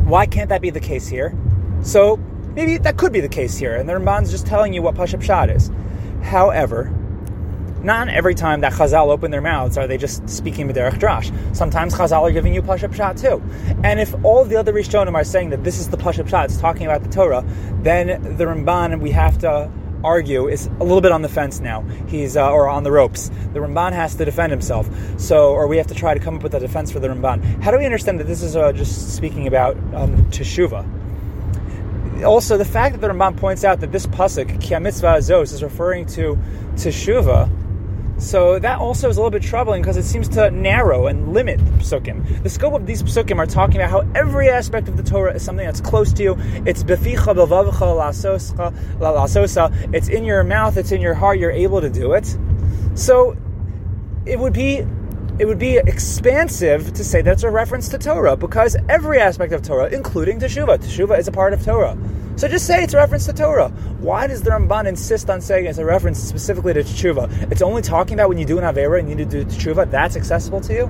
why 0.05 0.27
can't 0.27 0.49
that 0.49 0.61
be 0.61 0.71
the 0.71 0.81
case 0.81 1.07
here? 1.07 1.37
So, 1.83 2.17
maybe 2.55 2.79
that 2.79 2.97
could 2.97 3.13
be 3.13 3.21
the 3.21 3.29
case 3.29 3.57
here, 3.57 3.77
and 3.77 3.89
the 3.89 3.93
Ramban's 3.93 4.31
just 4.31 4.47
telling 4.47 4.73
you 4.73 4.83
what 4.83 4.97
Pashut 4.97 5.21
Pshat 5.21 5.55
is. 5.55 5.71
However, 6.23 6.93
not 7.83 8.09
every 8.09 8.35
time 8.35 8.61
that 8.63 8.73
Chazal 8.73 9.09
open 9.09 9.31
their 9.31 9.41
mouths 9.41 9.79
are 9.79 9.87
they 9.87 9.97
just 9.97 10.29
speaking 10.29 10.69
Derech 10.69 10.99
Drash. 10.99 11.33
Sometimes 11.55 11.95
Chazal 11.95 12.23
are 12.23 12.33
giving 12.33 12.53
you 12.53 12.61
Pashut 12.61 12.93
Pshat 12.93 13.21
too. 13.21 13.41
And 13.85 14.01
if 14.01 14.13
all 14.25 14.45
the 14.45 14.57
other 14.57 14.73
Rishonim 14.73 15.15
are 15.15 15.23
saying 15.23 15.51
that 15.51 15.63
this 15.63 15.79
is 15.79 15.89
the 15.89 15.97
Pashut 15.97 16.29
Pshat, 16.29 16.47
it's 16.47 16.57
talking 16.59 16.87
about 16.87 17.05
the 17.05 17.09
Torah, 17.09 17.45
then 17.83 18.37
the 18.37 18.45
Ramban, 18.45 19.01
we 19.01 19.13
have 19.13 19.39
to 19.39 19.71
argue 20.05 20.49
is 20.49 20.67
a 20.67 20.85
little 20.85 21.01
bit 21.01 21.13
on 21.13 21.23
the 21.23 21.29
fence 21.29 21.61
now. 21.61 21.83
He's 22.09 22.37
uh, 22.37 22.51
or 22.51 22.69
on 22.69 22.85
the 22.85 22.93
ropes. 22.93 23.29
The 23.53 23.61
Ramban 23.61 23.93
has 23.93 24.15
to 24.17 24.25
defend 24.25 24.53
himself. 24.53 24.89
So, 25.19 25.53
or 25.53 25.67
we 25.67 25.77
have 25.77 25.87
to 25.89 25.95
try 25.95 26.15
to 26.15 26.21
come 26.21 26.37
up 26.37 26.43
with 26.43 26.55
a 26.55 26.61
defense 26.61 26.91
for 26.91 27.01
the 27.01 27.09
Ramban. 27.09 27.63
How 27.63 27.71
do 27.71 27.79
we 27.79 27.85
understand 27.85 28.21
that 28.21 28.27
this 28.27 28.43
is 28.43 28.57
uh, 28.57 28.73
just 28.73 29.15
speaking 29.15 29.47
about 29.47 29.77
um, 29.95 30.25
teshuva? 30.31 30.87
Also, 32.25 32.57
the 32.57 32.65
fact 32.65 32.95
that 32.95 33.01
the 33.01 33.13
Ramban 33.13 33.37
points 33.37 33.65
out 33.65 33.81
that 33.81 33.93
this 33.93 34.07
pasuk 34.07 34.61
Ki 34.61 34.75
Azos 34.75 35.53
is 35.53 35.63
referring 35.63 36.07
to 36.07 36.37
teshuva 36.75 37.49
so 38.19 38.59
that 38.59 38.79
also 38.81 39.09
is 39.09 39.17
a 39.17 39.21
little 39.21 39.31
bit 39.31 39.43
troubling 39.43 39.81
because 39.81 39.97
it 39.97 40.05
seems 40.05 40.29
to 40.31 40.51
narrow 40.51 41.07
and 41.07 41.33
limit 41.33 41.59
the 41.59 41.65
psukim. 41.65 42.43
The 42.43 42.51
scope 42.51 42.75
of 42.75 42.85
these 42.85 43.03
psukim 43.03 43.39
are 43.39 43.47
talking 43.47 43.77
about 43.77 43.91
how 43.91 44.09
every 44.15 44.49
aspect 44.49 44.89
of 44.89 44.97
the 44.97 45.03
Torah 45.05 45.35
is 45.35 45.43
something 45.43 45.65
that's 45.65 45.81
close 45.81 46.13
to 46.15 46.23
you. 46.23 46.37
It's 46.67 46.83
beficha 46.83 47.35
lasosa. 48.99 49.95
It's 49.95 50.09
in 50.09 50.25
your 50.25 50.43
mouth. 50.43 50.77
It's 50.77 50.91
in 50.91 51.01
your 51.01 51.15
heart. 51.15 51.39
You're 51.39 51.53
able 51.53 51.81
to 51.81 51.91
do 51.91 52.13
it. 52.15 52.37
So 52.95 53.37
it 54.27 54.39
would 54.39 54.53
be 54.53 54.85
it 55.39 55.47
would 55.47 55.59
be 55.59 55.77
expansive 55.77 56.93
to 56.95 57.05
say 57.05 57.23
that's 57.23 57.45
a 57.45 57.51
reference 57.51 57.89
to 57.91 57.99
Torah 57.99 58.37
because 58.37 58.77
every 58.89 59.21
aspect 59.21 59.53
of 59.53 59.63
Torah, 59.63 59.89
including 59.89 60.41
Teshuvah, 60.41 60.79
Teshuvah 60.79 61.17
is 61.17 61.29
a 61.29 61.33
part 61.33 61.53
of 61.53 61.65
Torah. 61.65 61.97
So 62.39 62.47
just 62.47 62.69
say 62.69 62.85
it's 62.85 62.95
a 62.95 62.99
reference 62.99 63.27
to 63.27 63.33
Torah. 63.33 63.71
Why 63.99 64.29
does 64.29 64.43
the 64.43 64.51
Ramban 64.51 64.87
insist 64.87 65.29
on 65.29 65.41
saying 65.41 65.67
it's 65.67 65.79
a 65.79 65.85
reference 65.85 66.21
specifically 66.21 66.73
to 66.73 66.85
Teshuvah? 66.85 67.51
It's 67.51 67.63
only 67.63 67.83
talking 67.83 68.15
about 68.15 68.29
when 68.29 68.39
you 68.39 68.45
do 68.45 68.59
an 68.59 68.65
Avera 68.65 69.01
and 69.01 69.11
you 69.11 69.17
need 69.17 69.29
to 69.31 69.45
do 69.45 69.51
Teshuvah, 69.51 69.91
that's 69.91 70.15
accessible 70.15 70.61
to 70.61 70.73
you? 70.73 70.87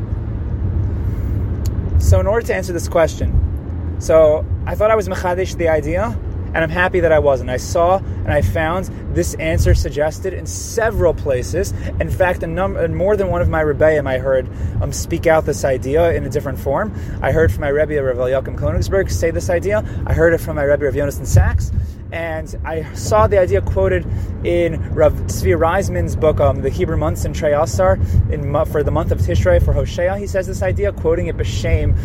So 1.98 2.20
in 2.20 2.26
order 2.26 2.46
to 2.46 2.54
answer 2.54 2.74
this 2.74 2.86
question, 2.86 3.96
so 3.98 4.44
I 4.66 4.74
thought 4.74 4.90
I 4.90 4.94
was 4.94 5.08
Mechadish 5.08 5.56
the 5.56 5.68
idea, 5.68 6.14
and 6.54 6.58
I'm 6.58 6.70
happy 6.70 7.00
that 7.00 7.12
I 7.12 7.18
wasn't. 7.18 7.50
I 7.50 7.56
saw 7.56 7.98
and 7.98 8.32
I 8.32 8.42
found 8.42 8.86
this 9.14 9.34
answer 9.34 9.74
suggested 9.74 10.32
in 10.32 10.46
several 10.46 11.14
places. 11.14 11.72
In 12.00 12.10
fact, 12.10 12.42
a 12.42 12.46
number, 12.46 12.86
more 12.88 13.16
than 13.16 13.28
one 13.28 13.42
of 13.42 13.48
my 13.48 13.62
rebbeim 13.62 14.06
I 14.06 14.18
heard 14.18 14.48
um, 14.80 14.92
speak 14.92 15.26
out 15.26 15.44
this 15.44 15.64
idea 15.64 16.12
in 16.12 16.24
a 16.24 16.30
different 16.30 16.58
form. 16.58 16.94
I 17.22 17.32
heard 17.32 17.52
from 17.52 17.62
my 17.62 17.68
rebbe 17.68 18.02
Rav 18.02 18.16
Yaakov 18.16 18.58
Konigsberg 18.58 19.10
say 19.10 19.30
this 19.30 19.50
idea. 19.50 19.84
I 20.06 20.12
heard 20.12 20.34
it 20.34 20.38
from 20.38 20.56
my 20.56 20.62
rebbe 20.62 20.84
Rav 20.84 20.94
Yonason 20.94 21.26
Sachs 21.26 21.70
and 22.12 22.54
I 22.64 22.92
saw 22.94 23.26
the 23.26 23.38
idea 23.38 23.60
quoted 23.60 24.06
in 24.44 24.94
Rav 24.94 25.12
Tzvi 25.12 25.58
Ryzman's 25.58 26.16
book, 26.16 26.40
um, 26.40 26.62
The 26.62 26.70
Hebrew 26.70 26.96
Months 26.96 27.24
in 27.24 27.32
Treyasar, 27.32 28.30
in 28.32 28.66
for 28.66 28.82
the 28.82 28.90
month 28.90 29.12
of 29.12 29.18
Tishrei 29.18 29.62
for 29.62 29.72
Hosea. 29.72 30.16
He 30.16 30.26
says 30.26 30.46
this 30.46 30.62
idea, 30.62 30.92
quoting 30.92 31.26
it 31.26 31.36
b'shem 31.36 31.96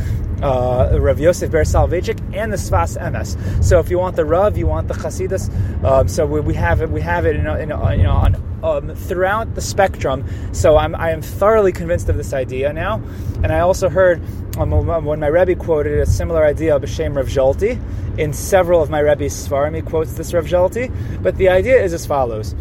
uh, 0.43 0.99
Rav 0.99 1.19
Yosef 1.19 1.51
Ber 1.51 1.63
Soloveitchik 1.63 2.35
and 2.35 2.51
the 2.51 2.57
Sfas 2.57 2.97
Emes. 2.97 3.63
So 3.63 3.79
if 3.79 3.89
you 3.89 3.97
want 3.97 4.15
the 4.15 4.25
Rav, 4.25 4.57
you 4.57 4.67
want 4.67 4.87
the 4.87 4.93
Chasidus. 4.93 5.49
Um, 5.83 6.07
so 6.07 6.25
we, 6.25 6.41
we, 6.41 6.53
have 6.53 6.81
it. 6.81 6.89
We 6.89 7.01
have 7.01 7.25
it 7.25 7.35
in, 7.37 7.47
in, 7.47 7.71
in 7.71 8.05
on 8.05 8.52
um, 8.63 8.95
throughout 8.95 9.53
the 9.55 9.61
spectrum. 9.61 10.25
So 10.53 10.77
I'm, 10.77 10.95
I 10.95 11.11
am 11.11 11.21
thoroughly 11.21 11.71
convinced 11.71 12.09
of 12.09 12.17
this 12.17 12.33
idea 12.33 12.73
now. 12.73 13.01
And 13.43 13.51
I 13.51 13.59
also 13.59 13.89
heard 13.89 14.21
um, 14.57 14.71
when 15.05 15.19
my 15.19 15.27
Rebbe 15.27 15.55
quoted 15.55 15.99
a 15.99 16.05
similar 16.05 16.45
idea 16.45 16.75
of 16.75 16.81
B'Shem 16.81 17.15
Rav 17.15 17.27
Zolti. 17.27 17.79
In 18.17 18.31
several 18.31 18.81
of 18.81 18.89
my 18.89 18.99
Rebbe's 18.99 19.47
Svarim, 19.47 19.75
he 19.75 19.81
quotes 19.81 20.13
this 20.13 20.33
Rav 20.33 20.45
Zolti. 20.45 20.91
But 21.21 21.37
the 21.37 21.49
idea 21.49 21.81
is 21.83 21.93
as 21.93 22.05
follows. 22.05 22.55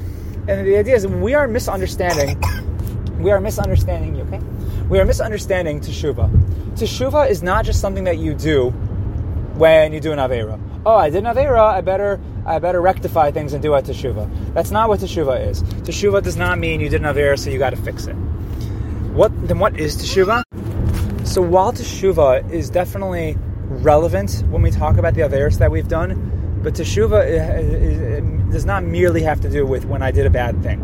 And 0.48 0.66
the 0.66 0.76
idea 0.76 0.96
is 0.96 1.06
we 1.06 1.34
are 1.34 1.46
misunderstanding, 1.46 2.42
we 3.18 3.30
are 3.30 3.40
misunderstanding, 3.40 4.16
you 4.16 4.22
okay? 4.24 4.40
We 4.88 4.98
are 4.98 5.04
misunderstanding 5.04 5.80
Teshuvah. 5.80 6.28
Teshuvah 6.74 7.30
is 7.30 7.44
not 7.44 7.64
just 7.64 7.80
something 7.80 8.04
that 8.04 8.18
you 8.18 8.34
do 8.34 8.70
when 9.54 9.92
you 9.92 10.00
do 10.00 10.10
an 10.10 10.18
Avera. 10.18 10.58
Oh, 10.84 10.96
I 10.96 11.10
did 11.10 11.24
an 11.24 11.32
Avera, 11.32 11.60
I 11.60 11.80
better 11.80 12.18
I 12.44 12.58
better 12.58 12.80
rectify 12.80 13.30
things 13.30 13.52
and 13.52 13.62
do 13.62 13.74
a 13.74 13.82
teshuva. 13.82 14.28
That's 14.54 14.70
not 14.70 14.88
what 14.88 15.00
teshuva 15.00 15.48
is. 15.48 15.62
Teshuva 15.62 16.22
does 16.22 16.36
not 16.36 16.58
mean 16.58 16.80
you 16.80 16.88
did 16.88 17.04
an 17.04 17.14
avera, 17.14 17.38
so 17.38 17.50
you 17.50 17.58
got 17.58 17.70
to 17.70 17.76
fix 17.76 18.06
it. 18.06 18.14
What 19.14 19.30
then? 19.46 19.58
What 19.58 19.78
is 19.78 19.96
teshuva? 19.96 20.42
So 21.26 21.40
while 21.40 21.72
teshuva 21.72 22.50
is 22.50 22.68
definitely 22.68 23.36
relevant 23.68 24.42
when 24.50 24.62
we 24.62 24.70
talk 24.70 24.96
about 24.96 25.14
the 25.14 25.20
averas 25.20 25.58
that 25.58 25.70
we've 25.70 25.88
done, 25.88 26.60
but 26.62 26.74
teshuva 26.74 27.24
eh, 27.24 27.36
eh, 27.38 28.18
eh, 28.18 28.50
does 28.50 28.64
not 28.64 28.84
merely 28.84 29.22
have 29.22 29.40
to 29.42 29.50
do 29.50 29.66
with 29.66 29.84
when 29.84 30.02
I 30.02 30.10
did 30.10 30.26
a 30.26 30.30
bad 30.30 30.62
thing. 30.62 30.80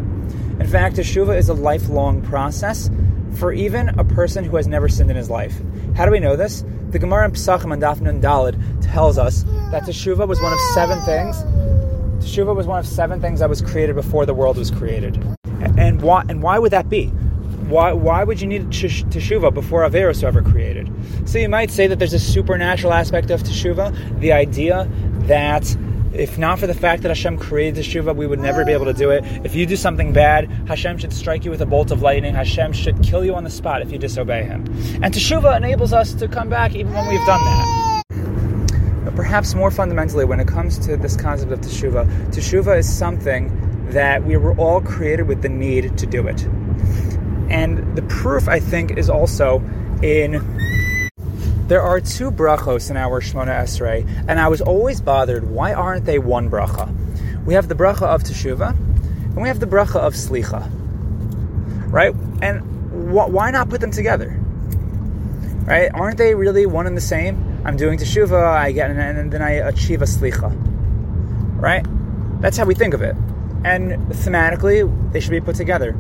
In 0.61 0.67
fact, 0.67 0.97
teshuva 0.97 1.37
is 1.37 1.49
a 1.49 1.55
lifelong 1.55 2.23
process 2.23 2.91
for 3.35 3.53
even 3.53 3.89
a 3.99 4.05
person 4.05 4.45
who 4.45 4.57
has 4.57 4.67
never 4.67 4.89
sinned 4.89 5.11
in 5.11 5.17
his 5.17 5.31
life. 5.31 5.61
How 5.95 6.05
do 6.05 6.11
we 6.11 6.21
know 6.21 6.37
this? 6.37 6.65
The 6.91 6.99
Gemara 6.99 7.27
in 7.27 7.33
Pesachim 7.33 7.71
and 7.71 7.83
Daf 7.83 8.01
Nun 8.01 8.19
Dalid 8.23 8.59
tells 8.81 9.19
us 9.19 9.43
that 9.71 9.83
teshuva 9.83 10.27
was 10.27 10.41
one 10.41 10.55
of 10.55 10.59
seven 10.73 10.99
things. 11.03 11.37
Teshuva 12.25 12.57
was 12.57 12.67
one 12.67 12.79
of 12.79 12.87
seven 12.87 13.21
things 13.21 13.41
that 13.41 13.49
was 13.51 13.61
created 13.61 13.95
before 13.95 14.25
the 14.25 14.33
world 14.33 14.57
was 14.57 14.71
created. 14.71 15.23
And 15.77 16.01
why? 16.01 16.25
And 16.31 16.43
why 16.43 16.59
would 16.59 16.73
that 16.73 16.89
be? 16.89 17.09
Why, 17.69 17.93
why 17.93 18.25
would 18.25 18.41
you 18.41 18.47
need 18.47 18.71
teshuva 18.71 19.53
before 19.53 19.83
Averos 19.83 20.25
ever 20.25 20.41
created? 20.41 20.91
So 21.29 21.39
you 21.39 21.51
might 21.51 21.71
say 21.71 21.89
that 21.89 21.99
there's 21.99 22.15
a 22.15 22.19
supernatural 22.19 22.95
aspect 22.95 23.31
of 23.31 23.43
teshuva, 23.43 24.21
the 24.21 24.33
idea 24.33 24.89
that 25.27 25.77
if 26.13 26.39
not 26.39 26.59
for 26.59 26.67
the 26.67 26.75
fact 26.75 27.03
that 27.03 27.09
Hashem 27.09 27.39
created 27.39 27.85
teshuva, 27.85 28.15
we 28.15 28.27
would 28.27 28.39
never 28.39 28.65
be 28.65 28.73
able 28.73 28.87
to 28.87 28.93
do 28.93 29.11
it. 29.11 29.25
If 29.45 29.55
you 29.55 29.67
do 29.67 29.77
something 29.77 30.13
bad, 30.13 30.51
Hashem 30.67 30.99
should 30.99 31.13
strike 31.13 31.45
you 31.45 31.51
with 31.51 31.61
a 31.61 31.67
bolt 31.67 31.91
of 31.91 32.03
lightning. 32.03 32.35
Hashem 32.35 32.73
should 32.73 33.03
kill 33.03 33.25
you 33.25 33.35
on 33.35 33.45
the 33.45 33.51
spot 33.51 33.83
if 33.83 33.93
you 33.93 33.99
disobey 33.99 34.45
Him. 34.45 34.65
And 35.03 35.13
teshuva 35.13 35.57
enables 35.57 35.93
us 35.93 36.15
to 36.15 36.29
come 36.29 36.49
back 36.49 36.75
even 36.75 36.93
when 36.93 37.09
we've 37.09 37.27
done 37.27 37.41
that. 37.41 38.03
But 39.05 39.15
perhaps 39.15 39.55
more 39.55 39.71
fundamentally, 39.71 40.25
when 40.25 40.41
it 40.41 40.49
comes 40.49 40.79
to 40.81 40.97
this 40.97 41.17
concept 41.17 41.53
of 41.53 41.61
teshuva, 41.61 42.07
teshuva 42.31 42.79
is 42.79 42.93
something 42.93 43.87
that 43.91 44.25
we 44.25 44.37
were 44.37 44.55
all 44.57 44.81
created 44.81 45.29
with 45.29 45.43
the 45.43 45.49
need 45.49 45.97
to 45.99 46.07
do 46.07 46.27
it. 46.27 46.43
And 47.51 47.97
the 47.97 48.03
proof, 48.03 48.49
I 48.49 48.61
think, 48.61 48.99
is 48.99 49.09
also 49.09 49.59
in 50.03 50.35
there 51.69 51.83
are 51.83 52.01
two 52.01 52.31
brachos 52.31 52.91
in 52.91 52.97
our 52.97 53.21
Shemona 53.21 53.63
Esrei, 53.63 54.09
and 54.27 54.41
I 54.41 54.49
was 54.49 54.63
always 54.63 55.03
bothered 55.03 55.51
why 55.51 55.75
aren't 55.75 56.07
they 56.07 56.19
one 56.19 56.51
bracha? 56.51 56.89
We 57.45 57.53
have 57.55 57.69
the 57.69 57.75
bracha 57.75 58.07
of 58.07 58.23
Teshuvah, 58.23 58.71
and 58.71 59.37
we 59.37 59.49
have 59.49 59.61
the 59.61 59.67
bracha 59.67 59.97
of 59.97 60.15
Slicha, 60.15 60.67
right? 61.93 62.15
And 62.41 62.61
wh- 63.11 63.31
why 63.31 63.51
not 63.51 63.69
put 63.69 63.83
them 63.83 63.91
together? 63.91 64.35
Right? 65.67 65.91
Aren't 65.93 66.17
they 66.17 66.35
really 66.35 66.65
one 66.65 66.87
and 66.87 66.97
the 66.97 67.03
same? 67.03 67.61
I'm 67.67 67.77
doing 67.77 67.99
Teshuvah, 67.99 68.57
I 68.57 68.73
get, 68.73 68.91
and 68.91 69.31
then 69.31 69.43
I 69.43 69.51
achieve 69.51 70.01
a 70.01 70.07
Slicha, 70.07 70.51
right? 71.61 71.85
That's 72.41 72.57
how 72.57 72.65
we 72.65 72.75
think 72.75 72.95
of 72.95 73.03
it, 73.03 73.15
and 73.65 73.93
thematically 74.09 75.13
they 75.13 75.21
should 75.21 75.33
be 75.33 75.41
put 75.41 75.57
together. 75.57 75.95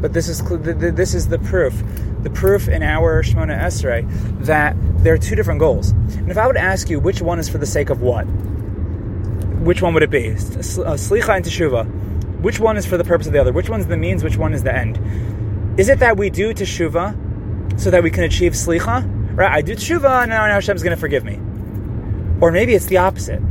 But 0.00 0.12
this 0.12 0.28
is 0.28 0.42
this 0.42 1.14
is 1.14 1.28
the 1.28 1.38
proof 1.38 1.82
the 2.22 2.30
proof 2.30 2.68
in 2.68 2.82
our 2.82 3.22
Shemona 3.22 3.58
Esrei 3.58 4.06
that 4.44 4.76
there 5.02 5.14
are 5.14 5.18
two 5.18 5.34
different 5.34 5.60
goals. 5.60 5.90
And 5.90 6.30
if 6.30 6.36
I 6.36 6.46
would 6.46 6.56
ask 6.56 6.90
you 6.90 7.00
which 7.00 7.22
one 7.22 7.38
is 7.38 7.48
for 7.48 7.58
the 7.58 7.66
sake 7.66 7.90
of 7.90 8.02
what, 8.02 8.24
which 9.60 9.82
one 9.82 9.94
would 9.94 10.02
it 10.02 10.10
be? 10.10 10.30
Uh, 10.30 10.34
Slicha 10.34 11.36
and 11.36 11.44
Teshuvah. 11.44 12.40
Which 12.40 12.58
one 12.58 12.76
is 12.76 12.86
for 12.86 12.96
the 12.96 13.04
purpose 13.04 13.26
of 13.26 13.34
the 13.34 13.40
other? 13.40 13.52
Which 13.52 13.68
one's 13.68 13.86
the 13.86 13.96
means? 13.96 14.24
Which 14.24 14.36
one 14.36 14.54
is 14.54 14.62
the 14.62 14.74
end? 14.74 14.98
Is 15.78 15.88
it 15.88 15.98
that 15.98 16.16
we 16.16 16.30
do 16.30 16.54
Teshuvah 16.54 17.78
so 17.78 17.90
that 17.90 18.02
we 18.02 18.10
can 18.10 18.24
achieve 18.24 18.52
Slicha? 18.52 19.36
Right? 19.36 19.50
I 19.50 19.62
do 19.62 19.74
Teshuvah 19.74 20.22
and 20.22 20.30
now 20.30 20.44
Hashem's 20.46 20.82
going 20.82 20.96
to 20.96 21.00
forgive 21.00 21.24
me. 21.24 21.36
Or 22.40 22.50
maybe 22.50 22.74
it's 22.74 22.86
the 22.86 22.96
opposite. 22.96 23.42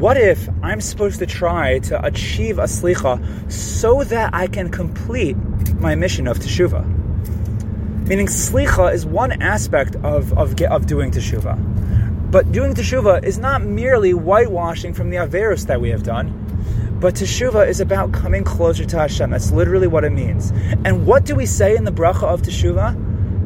What 0.00 0.16
if 0.16 0.48
I'm 0.62 0.80
supposed 0.80 1.18
to 1.18 1.26
try 1.26 1.78
to 1.80 2.02
achieve 2.02 2.58
a 2.58 2.62
Slicha 2.62 3.52
so 3.52 4.02
that 4.04 4.32
I 4.32 4.46
can 4.46 4.70
complete 4.70 5.36
my 5.74 5.94
mission 5.94 6.26
of 6.26 6.38
Teshuvah? 6.38 7.00
Meaning, 8.08 8.26
slicha 8.26 8.94
is 8.94 9.04
one 9.04 9.42
aspect 9.42 9.96
of, 9.96 10.32
of, 10.38 10.60
of 10.62 10.86
doing 10.86 11.10
teshuva. 11.10 11.54
But 12.30 12.50
doing 12.50 12.74
teshuva 12.74 13.22
is 13.22 13.38
not 13.38 13.62
merely 13.62 14.12
whitewashing 14.12 14.94
from 14.94 15.10
the 15.10 15.18
averus 15.18 15.66
that 15.66 15.82
we 15.82 15.90
have 15.90 16.02
done, 16.02 16.32
but 16.98 17.14
teshuva 17.14 17.68
is 17.68 17.78
about 17.80 18.10
coming 18.10 18.42
closer 18.42 18.86
to 18.86 18.98
Hashem. 18.98 19.30
That's 19.30 19.52
literally 19.52 19.86
what 19.86 20.04
it 20.04 20.10
means. 20.10 20.50
And 20.84 21.06
what 21.06 21.24
do 21.24 21.36
we 21.36 21.44
say 21.44 21.76
in 21.76 21.84
the 21.84 21.92
bracha 21.92 22.24
of 22.24 22.42
teshuva? 22.42 22.96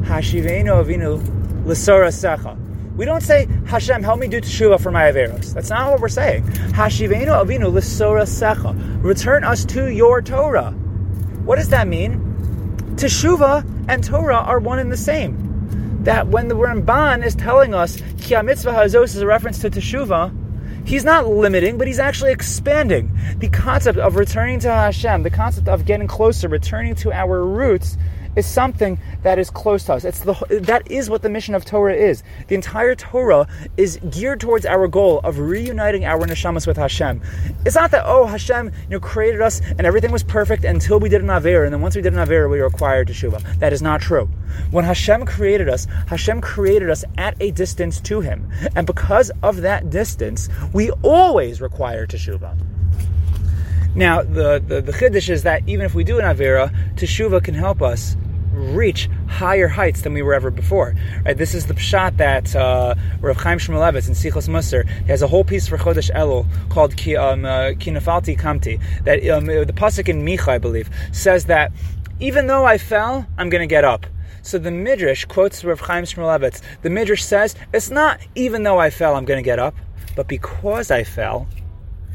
Hashivenu 0.05 0.71
avinu 0.83 1.65
l'sora 1.67 2.07
secha. 2.07 2.64
We 2.95 3.05
don't 3.05 3.21
say, 3.21 3.47
Hashem, 3.65 4.03
help 4.03 4.19
me 4.19 4.27
do 4.27 4.39
teshuva 4.39 4.79
for 4.79 4.91
my 4.91 5.11
averos. 5.11 5.53
That's 5.53 5.69
not 5.69 5.91
what 5.91 5.99
we're 5.99 6.07
saying. 6.07 6.43
Hashivenu 6.43 7.27
avinu 7.27 7.73
l'sora 7.73 8.23
secha. 8.23 9.03
Return 9.03 9.43
us 9.43 9.65
to 9.65 9.91
your 9.91 10.21
Torah. 10.21 10.71
What 11.43 11.57
does 11.57 11.69
that 11.69 11.87
mean? 11.87 12.21
Teshuva 12.95 13.65
and 13.89 14.03
Torah 14.03 14.37
are 14.37 14.59
one 14.59 14.79
and 14.79 14.91
the 14.91 14.97
same. 14.97 16.03
That 16.03 16.27
when 16.27 16.47
the 16.47 16.55
Ramban 16.55 17.25
is 17.25 17.35
telling 17.35 17.73
us 17.73 18.01
Kia 18.21 18.43
mitzvah 18.43 18.71
hazos 18.71 19.15
is 19.15 19.17
a 19.17 19.27
reference 19.27 19.59
to 19.59 19.69
Teshuvah, 19.69 20.43
He's 20.85 21.03
not 21.03 21.27
limiting, 21.27 21.79
but 21.79 21.87
he's 21.87 21.97
actually 21.97 22.31
expanding. 22.31 23.17
The 23.39 23.49
concept 23.49 23.97
of 23.97 24.15
returning 24.15 24.59
to 24.59 24.71
Hashem, 24.71 25.23
the 25.23 25.31
concept 25.31 25.67
of 25.67 25.85
getting 25.85 26.07
closer, 26.07 26.47
returning 26.47 26.93
to 26.95 27.11
our 27.11 27.43
roots, 27.43 27.97
is 28.35 28.45
something 28.45 28.99
that 29.23 29.39
is 29.39 29.49
close 29.49 29.85
to 29.85 29.93
us. 29.93 30.03
It's 30.03 30.19
the 30.19 30.33
that 30.63 30.89
is 30.91 31.09
what 31.09 31.21
the 31.21 31.29
mission 31.29 31.55
of 31.55 31.65
Torah 31.65 31.95
is. 31.95 32.23
The 32.47 32.55
entire 32.55 32.95
Torah 32.95 33.47
is 33.77 33.99
geared 34.09 34.39
towards 34.39 34.65
our 34.65 34.87
goal 34.87 35.19
of 35.23 35.39
reuniting 35.39 36.05
our 36.05 36.25
neshamas 36.25 36.67
with 36.67 36.77
Hashem. 36.77 37.21
It's 37.65 37.75
not 37.75 37.91
that 37.91 38.03
oh 38.05 38.25
Hashem 38.25 38.67
you 38.67 38.89
know 38.89 38.99
created 38.99 39.41
us 39.41 39.61
and 39.77 39.81
everything 39.81 40.11
was 40.11 40.23
perfect 40.23 40.63
until 40.63 40.99
we 40.99 41.09
did 41.09 41.21
an 41.21 41.29
aver, 41.29 41.63
and 41.63 41.73
then 41.73 41.81
once 41.81 41.95
we 41.95 42.01
did 42.01 42.13
an 42.13 42.19
aver, 42.19 42.49
we 42.49 42.59
were 42.59 42.65
required 42.65 43.07
teshuva. 43.07 43.41
That 43.59 43.73
is 43.73 43.81
not 43.81 44.01
true. 44.01 44.29
When 44.71 44.85
Hashem 44.85 45.25
created 45.25 45.69
us, 45.69 45.87
Hashem 46.07 46.41
created 46.41 46.89
us 46.89 47.03
at 47.17 47.35
a 47.39 47.51
distance 47.51 47.99
to 48.01 48.21
Him, 48.21 48.49
and 48.75 48.87
because 48.87 49.31
of 49.43 49.61
that 49.61 49.89
distance, 49.89 50.49
we 50.73 50.91
always 51.03 51.61
require 51.61 52.05
teshuva. 52.05 52.55
Now, 53.95 54.21
the, 54.21 54.61
the, 54.65 54.81
the 54.81 54.91
chiddush 54.91 55.29
is 55.29 55.43
that 55.43 55.63
even 55.67 55.85
if 55.85 55.95
we 55.95 56.03
do 56.03 56.19
an 56.19 56.25
avera, 56.25 56.69
teshuva 56.95 57.43
can 57.43 57.53
help 57.53 57.81
us 57.81 58.17
reach 58.51 59.09
higher 59.27 59.67
heights 59.67 60.01
than 60.01 60.13
we 60.13 60.21
were 60.21 60.33
ever 60.33 60.49
before. 60.49 60.95
Right? 61.25 61.37
This 61.37 61.53
is 61.53 61.67
the 61.67 61.73
pshat 61.73 62.17
that 62.17 62.55
uh, 62.55 62.95
Rav 63.21 63.37
Chaim 63.37 63.57
Shmulevitz 63.57 64.07
in 64.07 64.13
Sichos 64.13 64.47
Musar 64.47 64.87
he 64.87 65.07
has 65.07 65.21
a 65.21 65.27
whole 65.27 65.43
piece 65.43 65.67
for 65.67 65.77
Chodesh 65.77 66.11
Elul 66.11 66.45
called 66.69 66.95
Ki, 66.97 67.15
um, 67.15 67.45
uh, 67.45 67.71
Kamti. 67.71 68.81
That 69.03 69.27
um, 69.29 69.45
the 69.45 69.73
pasuk 69.73 70.09
in 70.09 70.23
Micha, 70.23 70.49
I 70.49 70.57
believe, 70.57 70.89
says 71.11 71.45
that 71.45 71.71
even 72.19 72.47
though 72.47 72.65
I 72.65 72.77
fell, 72.77 73.25
I'm 73.37 73.49
going 73.49 73.61
to 73.61 73.67
get 73.67 73.83
up. 73.83 74.05
So 74.41 74.57
the 74.57 74.71
Midrash 74.71 75.25
quotes 75.25 75.63
Rav 75.63 75.79
Chaim 75.79 76.03
Shmulevitz. 76.03 76.61
The 76.81 76.89
Midrash 76.89 77.23
says 77.23 77.55
it's 77.73 77.89
not 77.89 78.19
even 78.35 78.63
though 78.63 78.77
I 78.77 78.89
fell, 78.89 79.15
I'm 79.15 79.25
going 79.25 79.41
to 79.41 79.45
get 79.45 79.59
up, 79.59 79.75
but 80.15 80.27
because 80.27 80.91
I 80.91 81.03
fell, 81.03 81.47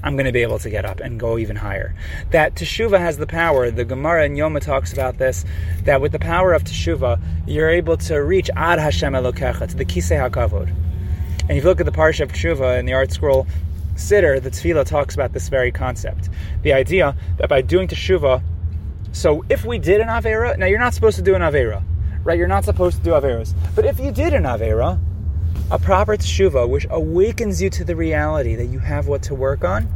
I'm 0.02 0.16
going 0.16 0.26
to 0.26 0.32
be 0.32 0.42
able 0.42 0.58
to 0.60 0.70
get 0.70 0.84
up 0.84 1.00
and 1.00 1.20
go 1.20 1.38
even 1.38 1.56
higher. 1.56 1.94
That 2.30 2.54
teshuva 2.54 2.98
has 2.98 3.18
the 3.18 3.26
power. 3.26 3.70
The 3.70 3.84
Gemara 3.84 4.24
in 4.24 4.34
Yoma 4.34 4.60
talks 4.60 4.92
about 4.92 5.18
this. 5.18 5.44
That 5.84 6.00
with 6.00 6.12
the 6.12 6.18
power 6.18 6.52
of 6.52 6.64
teshuva, 6.64 7.20
you're 7.46 7.68
able 7.68 7.96
to 7.98 8.16
reach 8.16 8.50
ad 8.56 8.78
Hashem 8.78 9.12
Elokecha 9.12 9.68
to 9.68 9.76
the 9.76 9.84
kisei 9.84 10.18
hakavod. 10.18 10.68
And 11.40 11.50
if 11.50 11.64
you 11.64 11.68
look 11.68 11.80
at 11.80 11.86
the 11.86 11.92
parsha 11.92 12.22
of 12.22 12.32
teshuva 12.32 12.78
in 12.78 12.86
the 12.86 12.92
Art 12.92 13.12
Scroll 13.12 13.46
Siddur, 13.96 14.42
the 14.42 14.50
Tefillah 14.50 14.86
talks 14.86 15.14
about 15.14 15.32
this 15.32 15.48
very 15.48 15.70
concept. 15.70 16.30
The 16.62 16.72
idea 16.72 17.14
that 17.38 17.48
by 17.48 17.60
doing 17.60 17.88
teshuva, 17.88 18.42
so 19.12 19.44
if 19.50 19.64
we 19.64 19.78
did 19.78 20.00
an 20.00 20.08
avera, 20.08 20.56
now 20.56 20.66
you're 20.66 20.78
not 20.78 20.94
supposed 20.94 21.16
to 21.16 21.22
do 21.22 21.34
an 21.34 21.42
avera, 21.42 21.82
right? 22.24 22.38
You're 22.38 22.46
not 22.46 22.64
supposed 22.64 22.98
to 22.98 23.02
do 23.02 23.10
averas. 23.10 23.52
But 23.74 23.84
if 23.84 23.98
you 23.98 24.12
did 24.12 24.32
an 24.32 24.44
avera, 24.44 24.98
a 25.70 25.78
proper 25.78 26.16
teshuva, 26.16 26.68
which 26.68 26.86
awakens 26.90 27.62
you 27.62 27.70
to 27.70 27.84
the 27.84 27.94
reality 27.94 28.56
that 28.56 28.66
you 28.66 28.80
have 28.80 29.06
what 29.06 29.22
to 29.22 29.34
work 29.34 29.62
on, 29.62 29.88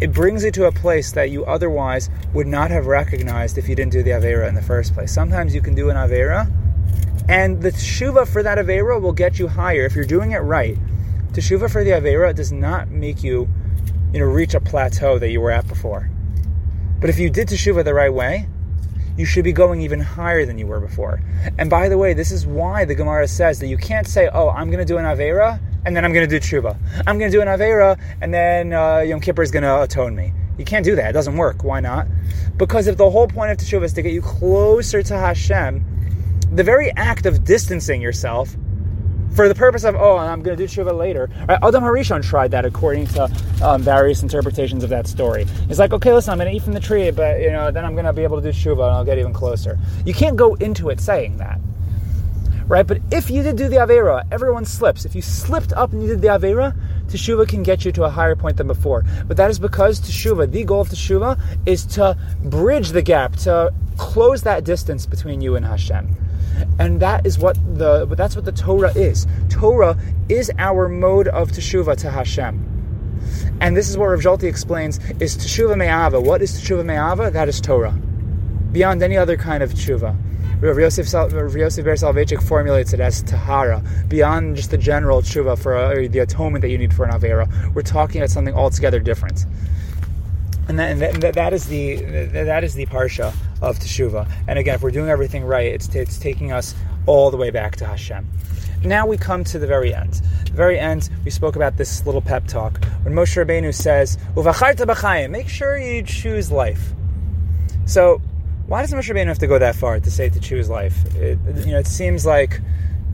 it 0.00 0.12
brings 0.12 0.42
you 0.44 0.50
to 0.50 0.66
a 0.66 0.72
place 0.72 1.12
that 1.12 1.30
you 1.30 1.44
otherwise 1.44 2.10
would 2.32 2.46
not 2.46 2.70
have 2.70 2.86
recognized 2.86 3.58
if 3.58 3.68
you 3.68 3.76
didn't 3.76 3.92
do 3.92 4.02
the 4.02 4.10
Avera 4.10 4.48
in 4.48 4.54
the 4.54 4.62
first 4.62 4.94
place. 4.94 5.12
Sometimes 5.12 5.54
you 5.54 5.60
can 5.60 5.74
do 5.74 5.90
an 5.90 5.96
Avera, 5.96 6.50
and 7.28 7.62
the 7.62 7.70
teshuva 7.70 8.26
for 8.26 8.42
that 8.42 8.58
Avera 8.58 9.00
will 9.00 9.12
get 9.12 9.38
you 9.38 9.46
higher 9.46 9.84
if 9.84 9.94
you're 9.94 10.04
doing 10.04 10.32
it 10.32 10.38
right. 10.38 10.76
Teshuva 11.32 11.70
for 11.70 11.84
the 11.84 11.90
Avera 11.90 12.34
does 12.34 12.50
not 12.50 12.88
make 12.90 13.22
you, 13.22 13.48
you 14.12 14.18
know, 14.18 14.26
reach 14.26 14.54
a 14.54 14.60
plateau 14.60 15.18
that 15.18 15.30
you 15.30 15.40
were 15.40 15.52
at 15.52 15.68
before. 15.68 16.10
But 16.98 17.08
if 17.08 17.18
you 17.18 17.30
did 17.30 17.48
teshuva 17.48 17.84
the 17.84 17.94
right 17.94 18.12
way, 18.12 18.48
you 19.16 19.24
should 19.24 19.44
be 19.44 19.52
going 19.52 19.80
even 19.80 20.00
higher 20.00 20.46
than 20.46 20.58
you 20.58 20.66
were 20.66 20.80
before. 20.80 21.20
And 21.58 21.68
by 21.68 21.88
the 21.88 21.98
way, 21.98 22.14
this 22.14 22.30
is 22.30 22.46
why 22.46 22.84
the 22.84 22.94
Gemara 22.94 23.28
says 23.28 23.58
that 23.60 23.66
you 23.66 23.76
can't 23.76 24.06
say, 24.06 24.28
"Oh, 24.32 24.50
I'm 24.50 24.68
going 24.70 24.78
to 24.78 24.84
do 24.84 24.98
an 24.98 25.04
avera 25.04 25.60
and 25.84 25.96
then 25.96 26.04
I'm 26.04 26.12
going 26.12 26.28
to 26.28 26.38
do 26.38 26.44
tshuva. 26.44 26.76
I'm 27.06 27.18
going 27.18 27.30
to 27.30 27.36
do 27.36 27.42
an 27.42 27.48
avera 27.48 27.98
and 28.20 28.32
then 28.32 28.72
uh, 28.72 28.98
Yom 28.98 29.20
Kippur 29.20 29.42
is 29.42 29.50
going 29.50 29.64
to 29.64 29.82
atone 29.82 30.14
me." 30.14 30.32
You 30.58 30.64
can't 30.64 30.84
do 30.84 30.94
that. 30.96 31.08
It 31.08 31.12
doesn't 31.12 31.36
work. 31.36 31.64
Why 31.64 31.80
not? 31.80 32.06
Because 32.58 32.86
if 32.86 32.98
the 32.98 33.08
whole 33.08 33.26
point 33.26 33.50
of 33.50 33.56
teshuva 33.56 33.84
is 33.84 33.94
to 33.94 34.02
get 34.02 34.12
you 34.12 34.20
closer 34.20 35.02
to 35.02 35.16
Hashem, 35.16 35.82
the 36.52 36.62
very 36.62 36.90
act 36.96 37.24
of 37.24 37.44
distancing 37.44 38.02
yourself 38.02 38.54
for 39.34 39.48
the 39.48 39.54
purpose 39.54 39.84
of 39.84 39.94
oh 39.94 40.18
and 40.18 40.28
I'm 40.28 40.42
going 40.42 40.56
to 40.56 40.66
do 40.66 40.68
tshuva 40.68 40.96
later. 40.96 41.30
Right? 41.48 41.58
Adam 41.62 41.82
Harishon 41.82 42.22
tried 42.22 42.50
that 42.52 42.64
according 42.64 43.06
to 43.08 43.30
um, 43.62 43.82
various 43.82 44.22
interpretations 44.22 44.84
of 44.84 44.90
that 44.90 45.06
story. 45.06 45.44
He's 45.68 45.78
like, 45.78 45.92
okay, 45.92 46.12
listen, 46.12 46.32
I'm 46.32 46.38
going 46.38 46.50
to 46.50 46.56
eat 46.56 46.62
from 46.62 46.72
the 46.72 46.80
tree, 46.80 47.10
but 47.10 47.40
you 47.40 47.50
know 47.50 47.70
then 47.70 47.84
I'm 47.84 47.94
going 47.94 48.06
to 48.06 48.12
be 48.12 48.22
able 48.22 48.40
to 48.40 48.52
do 48.52 48.56
tshuva 48.56 48.84
and 48.86 48.96
I'll 48.96 49.04
get 49.04 49.18
even 49.18 49.32
closer. 49.32 49.78
You 50.04 50.14
can't 50.14 50.36
go 50.36 50.54
into 50.54 50.90
it 50.90 51.00
saying 51.00 51.38
that. 51.38 51.60
Right, 52.66 52.86
but 52.86 53.00
if 53.10 53.30
you 53.30 53.42
did 53.42 53.56
do 53.56 53.68
the 53.68 53.78
avera, 53.78 54.24
everyone 54.30 54.64
slips. 54.64 55.04
If 55.04 55.16
you 55.16 55.22
slipped 55.22 55.72
up 55.72 55.92
and 55.92 56.02
you 56.02 56.08
did 56.08 56.20
the 56.20 56.28
avera, 56.28 56.72
teshuva 57.08 57.48
can 57.48 57.64
get 57.64 57.84
you 57.84 57.90
to 57.90 58.04
a 58.04 58.08
higher 58.08 58.36
point 58.36 58.58
than 58.58 58.68
before. 58.68 59.04
But 59.26 59.36
that 59.38 59.50
is 59.50 59.58
because 59.58 60.00
teshuva, 60.00 60.48
the 60.52 60.62
goal 60.62 60.82
of 60.82 60.88
teshuva, 60.88 61.40
is 61.66 61.84
to 61.86 62.16
bridge 62.44 62.90
the 62.90 63.02
gap, 63.02 63.34
to 63.38 63.74
close 63.96 64.42
that 64.42 64.62
distance 64.62 65.04
between 65.04 65.40
you 65.40 65.56
and 65.56 65.66
Hashem 65.66 66.16
and 66.78 67.00
that 67.00 67.26
is 67.26 67.38
what 67.38 67.56
the 67.76 68.06
that's 68.06 68.36
what 68.36 68.44
the 68.44 68.52
Torah 68.52 68.92
is. 68.96 69.26
Torah 69.48 69.96
is 70.28 70.50
our 70.58 70.88
mode 70.88 71.28
of 71.28 71.50
teshuva 71.50 71.96
to 71.98 72.10
Hashem. 72.10 72.66
And 73.60 73.76
this 73.76 73.90
is 73.90 73.98
what 73.98 74.06
Rav 74.06 74.20
Zolti 74.20 74.44
explains 74.44 74.98
is 75.20 75.36
teshuva 75.36 75.76
me'ahava. 75.76 76.22
What 76.22 76.42
is 76.42 76.60
teshuva 76.60 76.84
me'ahava? 76.84 77.32
That 77.32 77.48
is 77.48 77.60
Torah. 77.60 77.92
Beyond 78.72 79.02
any 79.02 79.16
other 79.16 79.36
kind 79.36 79.62
of 79.62 79.72
teshuva. 79.72 80.16
Rav 80.60 80.78
Yosef, 80.78 81.12
Rav 81.12 81.56
Yosef 81.56 81.84
Ber 81.84 81.94
Soloveitchik 81.94 82.42
formulates 82.42 82.92
it 82.92 83.00
as 83.00 83.22
tahara, 83.22 83.82
beyond 84.08 84.56
just 84.56 84.70
the 84.70 84.76
general 84.78 85.22
tshuva 85.22 85.58
for 85.58 85.74
uh, 85.74 85.94
the 86.08 86.18
atonement 86.18 86.60
that 86.62 86.68
you 86.68 86.76
need 86.76 86.92
for 86.92 87.04
an 87.04 87.12
avera. 87.12 87.74
We're 87.74 87.82
talking 87.82 88.20
about 88.20 88.30
something 88.30 88.54
altogether 88.54 89.00
different 89.00 89.46
and, 90.70 90.78
that, 90.78 91.14
and 91.14 91.22
that 91.22 91.52
is 91.52 91.66
the 91.66 91.96
that 91.96 92.64
is 92.64 92.74
the 92.74 92.86
parsha 92.86 93.34
of 93.60 93.78
teshuva. 93.78 94.30
And 94.48 94.58
again, 94.58 94.74
if 94.76 94.82
we're 94.82 94.90
doing 94.90 95.08
everything 95.08 95.44
right, 95.44 95.72
it's 95.72 95.94
it's 95.94 96.18
taking 96.18 96.52
us 96.52 96.74
all 97.06 97.30
the 97.30 97.36
way 97.36 97.50
back 97.50 97.76
to 97.76 97.86
Hashem. 97.86 98.28
Now 98.82 99.06
we 99.06 99.18
come 99.18 99.44
to 99.44 99.58
the 99.58 99.66
very 99.66 99.94
end. 99.94 100.22
The 100.46 100.52
very 100.52 100.78
end, 100.78 101.10
we 101.24 101.30
spoke 101.30 101.56
about 101.56 101.76
this 101.76 102.06
little 102.06 102.22
pep 102.22 102.46
talk 102.46 102.82
when 103.02 103.14
Moshe 103.14 103.36
Rabbeinu 103.36 103.74
says, 103.74 104.16
Make 105.30 105.48
sure 105.48 105.78
you 105.78 106.02
choose 106.02 106.50
life. 106.50 106.92
So, 107.84 108.22
why 108.66 108.80
does 108.80 108.92
Moshe 108.92 109.12
Rabbeinu 109.12 109.26
have 109.26 109.38
to 109.40 109.46
go 109.46 109.58
that 109.58 109.76
far 109.76 110.00
to 110.00 110.10
say 110.10 110.30
to 110.30 110.40
choose 110.40 110.70
life? 110.70 111.04
It, 111.16 111.38
you 111.66 111.72
know, 111.72 111.78
it 111.78 111.86
seems 111.86 112.24
like, 112.24 112.60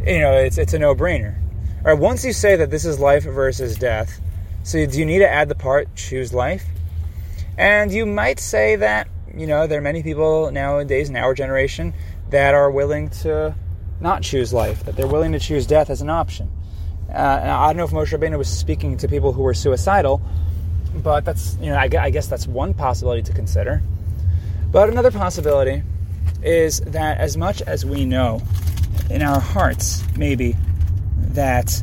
you 0.07 0.21
know, 0.21 0.35
it's, 0.35 0.57
it's 0.59 0.73
a 0.73 0.79
no-brainer. 0.79 1.37
All 1.79 1.93
right, 1.93 1.99
once 1.99 2.25
you 2.25 2.33
say 2.33 2.57
that 2.57 2.71
this 2.71 2.85
is 2.85 3.01
life 3.01 3.25
versus 3.25 3.77
death, 3.77 4.21
so 4.63 4.85
do 4.87 4.99
you 4.99 5.05
need 5.05 5.21
to 5.21 5.29
add 5.29 5.49
the 5.49 5.55
part 5.55 5.95
choose 5.97 6.33
life? 6.33 6.65
And 7.59 7.91
you 7.91 8.07
might 8.07 8.39
say 8.39 8.77
that, 8.77 9.09
you 9.37 9.47
know, 9.47 9.67
there 9.67 9.79
are 9.79 9.83
many 9.83 10.03
people 10.03 10.51
nowadays 10.51 11.09
in 11.09 11.17
our 11.17 11.35
generation 11.35 11.95
that 12.31 12.55
are 12.55 12.71
willing 12.71 13.11
to 13.11 13.55
not 14.01 14.23
choose 14.23 14.53
life, 14.53 14.85
that 14.85 14.97
they're 14.97 15.07
willing 15.07 15.33
to 15.33 15.39
choose 15.39 15.67
death 15.67 15.91
as 15.91 16.03
an 16.03 16.11
option. 16.11 16.51
Uh, 17.09 17.17
I 17.17 17.69
don't 17.69 17.77
know 17.77 17.85
if 17.85 17.91
Moshe 17.91 18.19
Rabbeinu 18.19 18.37
was 18.37 18.49
speaking 18.49 18.97
to 18.99 19.09
people 19.09 19.33
who 19.33 19.43
were 19.43 19.55
suicidal, 19.55 20.21
but 20.95 21.25
that's, 21.25 21.57
you 21.61 21.67
know, 21.67 21.77
I, 21.77 21.89
I 21.99 22.11
guess 22.11 22.27
that's 22.27 22.47
one 22.47 22.75
possibility 22.75 23.23
to 23.23 23.33
consider. 23.33 23.83
But 24.71 24.89
another 24.89 25.11
possibility 25.11 25.83
is 26.43 26.81
that 26.81 27.19
as 27.19 27.37
much 27.37 27.63
as 27.63 27.85
we 27.87 28.05
know 28.05 28.43
in 29.09 29.23
our 29.23 29.41
hearts, 29.41 30.03
maybe, 30.17 30.57
that 31.19 31.81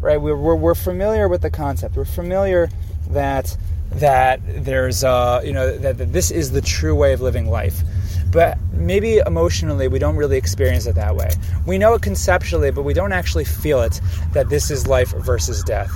right? 0.00 0.20
We're, 0.20 0.36
we're, 0.36 0.54
we're 0.54 0.74
familiar 0.74 1.28
with 1.28 1.42
the 1.42 1.50
concept. 1.50 1.96
We're 1.96 2.04
familiar 2.04 2.68
that 3.10 3.56
that 3.92 4.40
there's 4.64 5.04
uh, 5.04 5.40
you 5.44 5.52
know 5.52 5.76
that, 5.78 5.98
that 5.98 6.12
this 6.12 6.30
is 6.30 6.50
the 6.50 6.60
true 6.60 6.94
way 6.94 7.12
of 7.12 7.20
living 7.20 7.48
life. 7.48 7.82
But 8.30 8.58
maybe 8.72 9.18
emotionally 9.18 9.86
we 9.88 9.98
don't 9.98 10.16
really 10.16 10.36
experience 10.36 10.86
it 10.86 10.96
that 10.96 11.14
way. 11.14 11.30
We 11.66 11.78
know 11.78 11.94
it 11.94 12.02
conceptually 12.02 12.70
but 12.70 12.82
we 12.82 12.92
don't 12.92 13.12
actually 13.12 13.44
feel 13.44 13.80
it 13.82 14.00
that 14.32 14.48
this 14.48 14.70
is 14.70 14.86
life 14.86 15.10
versus 15.10 15.62
death. 15.62 15.92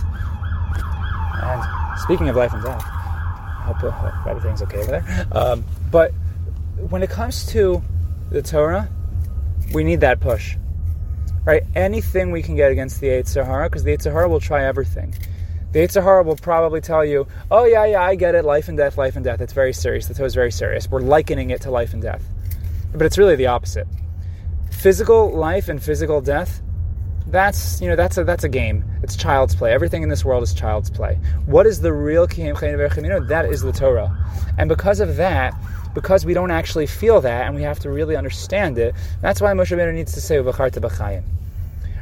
And 1.43 2.01
speaking 2.01 2.29
of 2.29 2.37
life 2.37 2.53
and 2.53 2.63
death 2.63 2.83
I 2.85 3.73
hope, 3.73 3.93
hope 3.93 4.27
everything's 4.27 4.63
okay 4.63 4.79
over 4.79 4.91
there. 4.91 5.27
Um, 5.33 5.65
but 5.91 6.13
when 6.89 7.03
it 7.03 7.11
comes 7.11 7.47
to 7.47 7.83
the 8.31 8.43
torah 8.43 8.89
we 9.73 9.83
need 9.83 10.01
that 10.01 10.21
push 10.21 10.57
right 11.49 11.65
anything 11.75 12.31
we 12.31 12.43
can 12.43 12.55
get 12.55 12.71
against 12.71 13.01
the 13.01 13.09
Yetzer 13.09 13.45
Hara 13.45 13.69
because 13.69 13.83
the 13.83 13.97
Yetzer 13.97 14.13
Hara 14.13 14.29
will 14.29 14.41
try 14.41 14.65
everything 14.65 15.15
the 15.73 15.81
Yetzer 15.81 16.03
Hara 16.03 16.23
will 16.23 16.37
probably 16.37 16.81
tell 16.81 17.05
you, 17.05 17.27
oh, 17.51 17.65
yeah, 17.65 17.85
yeah, 17.85 18.03
I 18.03 18.15
get 18.15 18.35
it, 18.35 18.45
life 18.45 18.69
and 18.69 18.79
death, 18.79 18.97
life 18.97 19.17
and 19.17 19.25
death. 19.25 19.43
It's 19.43 19.53
very 19.53 19.75
serious. 19.75 20.09
The 20.09 20.15
Torah 20.15 20.27
is 20.27 20.35
very 20.35 20.51
serious. 20.51 20.91
We're 20.91 21.01
likening 21.01 21.51
it 21.51 21.61
to 21.63 21.71
life 21.71 21.93
and 21.93 22.01
death. 22.01 22.25
But 22.93 23.03
it's 23.03 23.19
really 23.19 23.37
the 23.37 23.49
opposite. 23.49 23.87
Physical 24.71 25.31
life 25.31 25.69
and 25.69 25.83
physical 25.83 26.23
death, 26.23 26.63
that's, 27.31 27.81
you 27.81 27.89
know, 27.89 27.97
that's 27.97 28.17
a, 28.19 28.25
that's 28.25 28.45
a 28.45 28.49
game. 28.49 28.85
It's 29.03 29.17
child's 29.17 29.55
play. 29.55 29.73
Everything 29.73 30.03
in 30.03 30.09
this 30.09 30.25
world 30.25 30.43
is 30.43 30.55
child's 30.55 30.91
play. 30.91 31.19
What 31.47 31.67
is 31.67 31.81
the 31.81 31.93
real 31.93 32.27
Kiyam 32.27 32.57
Chayim 32.57 33.29
That 33.29 33.47
is 33.47 33.63
the 33.63 33.73
Torah. 33.73 34.17
And 34.57 34.69
because 34.69 35.01
of 35.01 35.17
that, 35.17 35.55
because 35.95 36.25
we 36.25 36.35
don't 36.35 36.51
actually 36.51 36.87
feel 36.87 37.21
that 37.21 37.47
and 37.47 37.55
we 37.55 37.63
have 37.63 37.79
to 37.81 37.91
really 37.91 38.17
understand 38.17 38.79
it, 38.79 38.95
that's 39.21 39.41
why 39.41 39.53
Moshe 39.53 39.77
Rabbeinu 39.77 39.95
needs 39.95 40.13
to 40.15 40.21
say, 40.21 40.39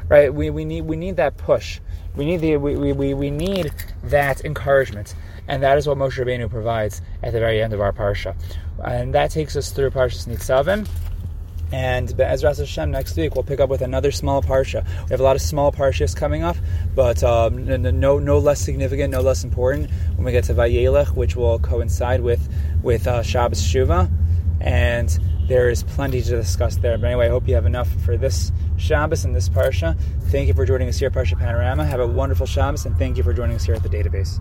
Right? 0.08 0.32
We, 0.32 0.50
we, 0.50 0.64
need, 0.64 0.82
we 0.82 0.96
need 0.96 1.16
that 1.16 1.36
push 1.36 1.80
We 2.16 2.24
need 2.24 2.38
the 2.38 2.56
we, 2.56 2.92
we, 2.92 3.12
we 3.12 3.30
need 3.30 3.72
that 4.04 4.44
encouragement, 4.44 5.14
and 5.48 5.62
that 5.62 5.76
is 5.76 5.86
what 5.86 5.98
Moshe 5.98 6.18
Rabbeinu 6.18 6.48
provides 6.48 7.02
at 7.22 7.32
the 7.32 7.40
very 7.40 7.62
end 7.62 7.74
of 7.74 7.80
our 7.80 7.92
parsha, 7.92 8.34
and 8.82 9.14
that 9.14 9.30
takes 9.30 9.54
us 9.54 9.70
through 9.70 9.90
Parshas 9.90 10.26
Nitzavim. 10.26 10.88
And 11.72 12.16
Be'ezras 12.16 12.58
Hashem, 12.58 12.90
next 12.90 13.16
week 13.16 13.34
we'll 13.34 13.44
pick 13.44 13.58
up 13.58 13.68
with 13.68 13.82
another 13.82 14.12
small 14.12 14.40
parsha. 14.40 14.84
We 15.04 15.10
have 15.10 15.20
a 15.20 15.24
lot 15.24 15.36
of 15.36 15.42
small 15.42 15.72
parshas 15.72 16.14
coming 16.14 16.42
up, 16.44 16.56
but 16.94 17.24
um, 17.24 17.64
no, 17.64 18.18
no 18.18 18.38
less 18.38 18.60
significant, 18.60 19.10
no 19.10 19.20
less 19.20 19.42
important. 19.42 19.90
When 20.14 20.24
we 20.24 20.32
get 20.32 20.44
to 20.44 20.54
Vayelech, 20.54 21.16
which 21.16 21.34
will 21.34 21.58
coincide 21.58 22.20
with 22.20 22.48
with 22.82 23.08
uh, 23.08 23.22
Shabbos 23.22 23.60
Shuva, 23.60 24.08
and 24.60 25.18
there 25.48 25.68
is 25.68 25.82
plenty 25.82 26.22
to 26.22 26.30
discuss 26.30 26.76
there. 26.76 26.98
But 26.98 27.06
anyway, 27.08 27.26
I 27.26 27.30
hope 27.30 27.48
you 27.48 27.54
have 27.54 27.66
enough 27.66 27.88
for 28.04 28.16
this 28.16 28.52
Shabbos 28.76 29.24
and 29.24 29.34
this 29.34 29.48
parsha. 29.48 29.98
Thank 30.24 30.48
you 30.48 30.54
for 30.54 30.66
joining 30.66 30.88
us 30.88 30.98
here 30.98 31.08
at 31.08 31.14
Parsha 31.14 31.38
Panorama. 31.38 31.84
Have 31.84 32.00
a 32.00 32.06
wonderful 32.06 32.46
Shabbos, 32.46 32.86
and 32.86 32.96
thank 32.96 33.16
you 33.16 33.22
for 33.22 33.32
joining 33.32 33.56
us 33.56 33.64
here 33.64 33.74
at 33.74 33.82
the 33.82 33.88
database. 33.88 34.40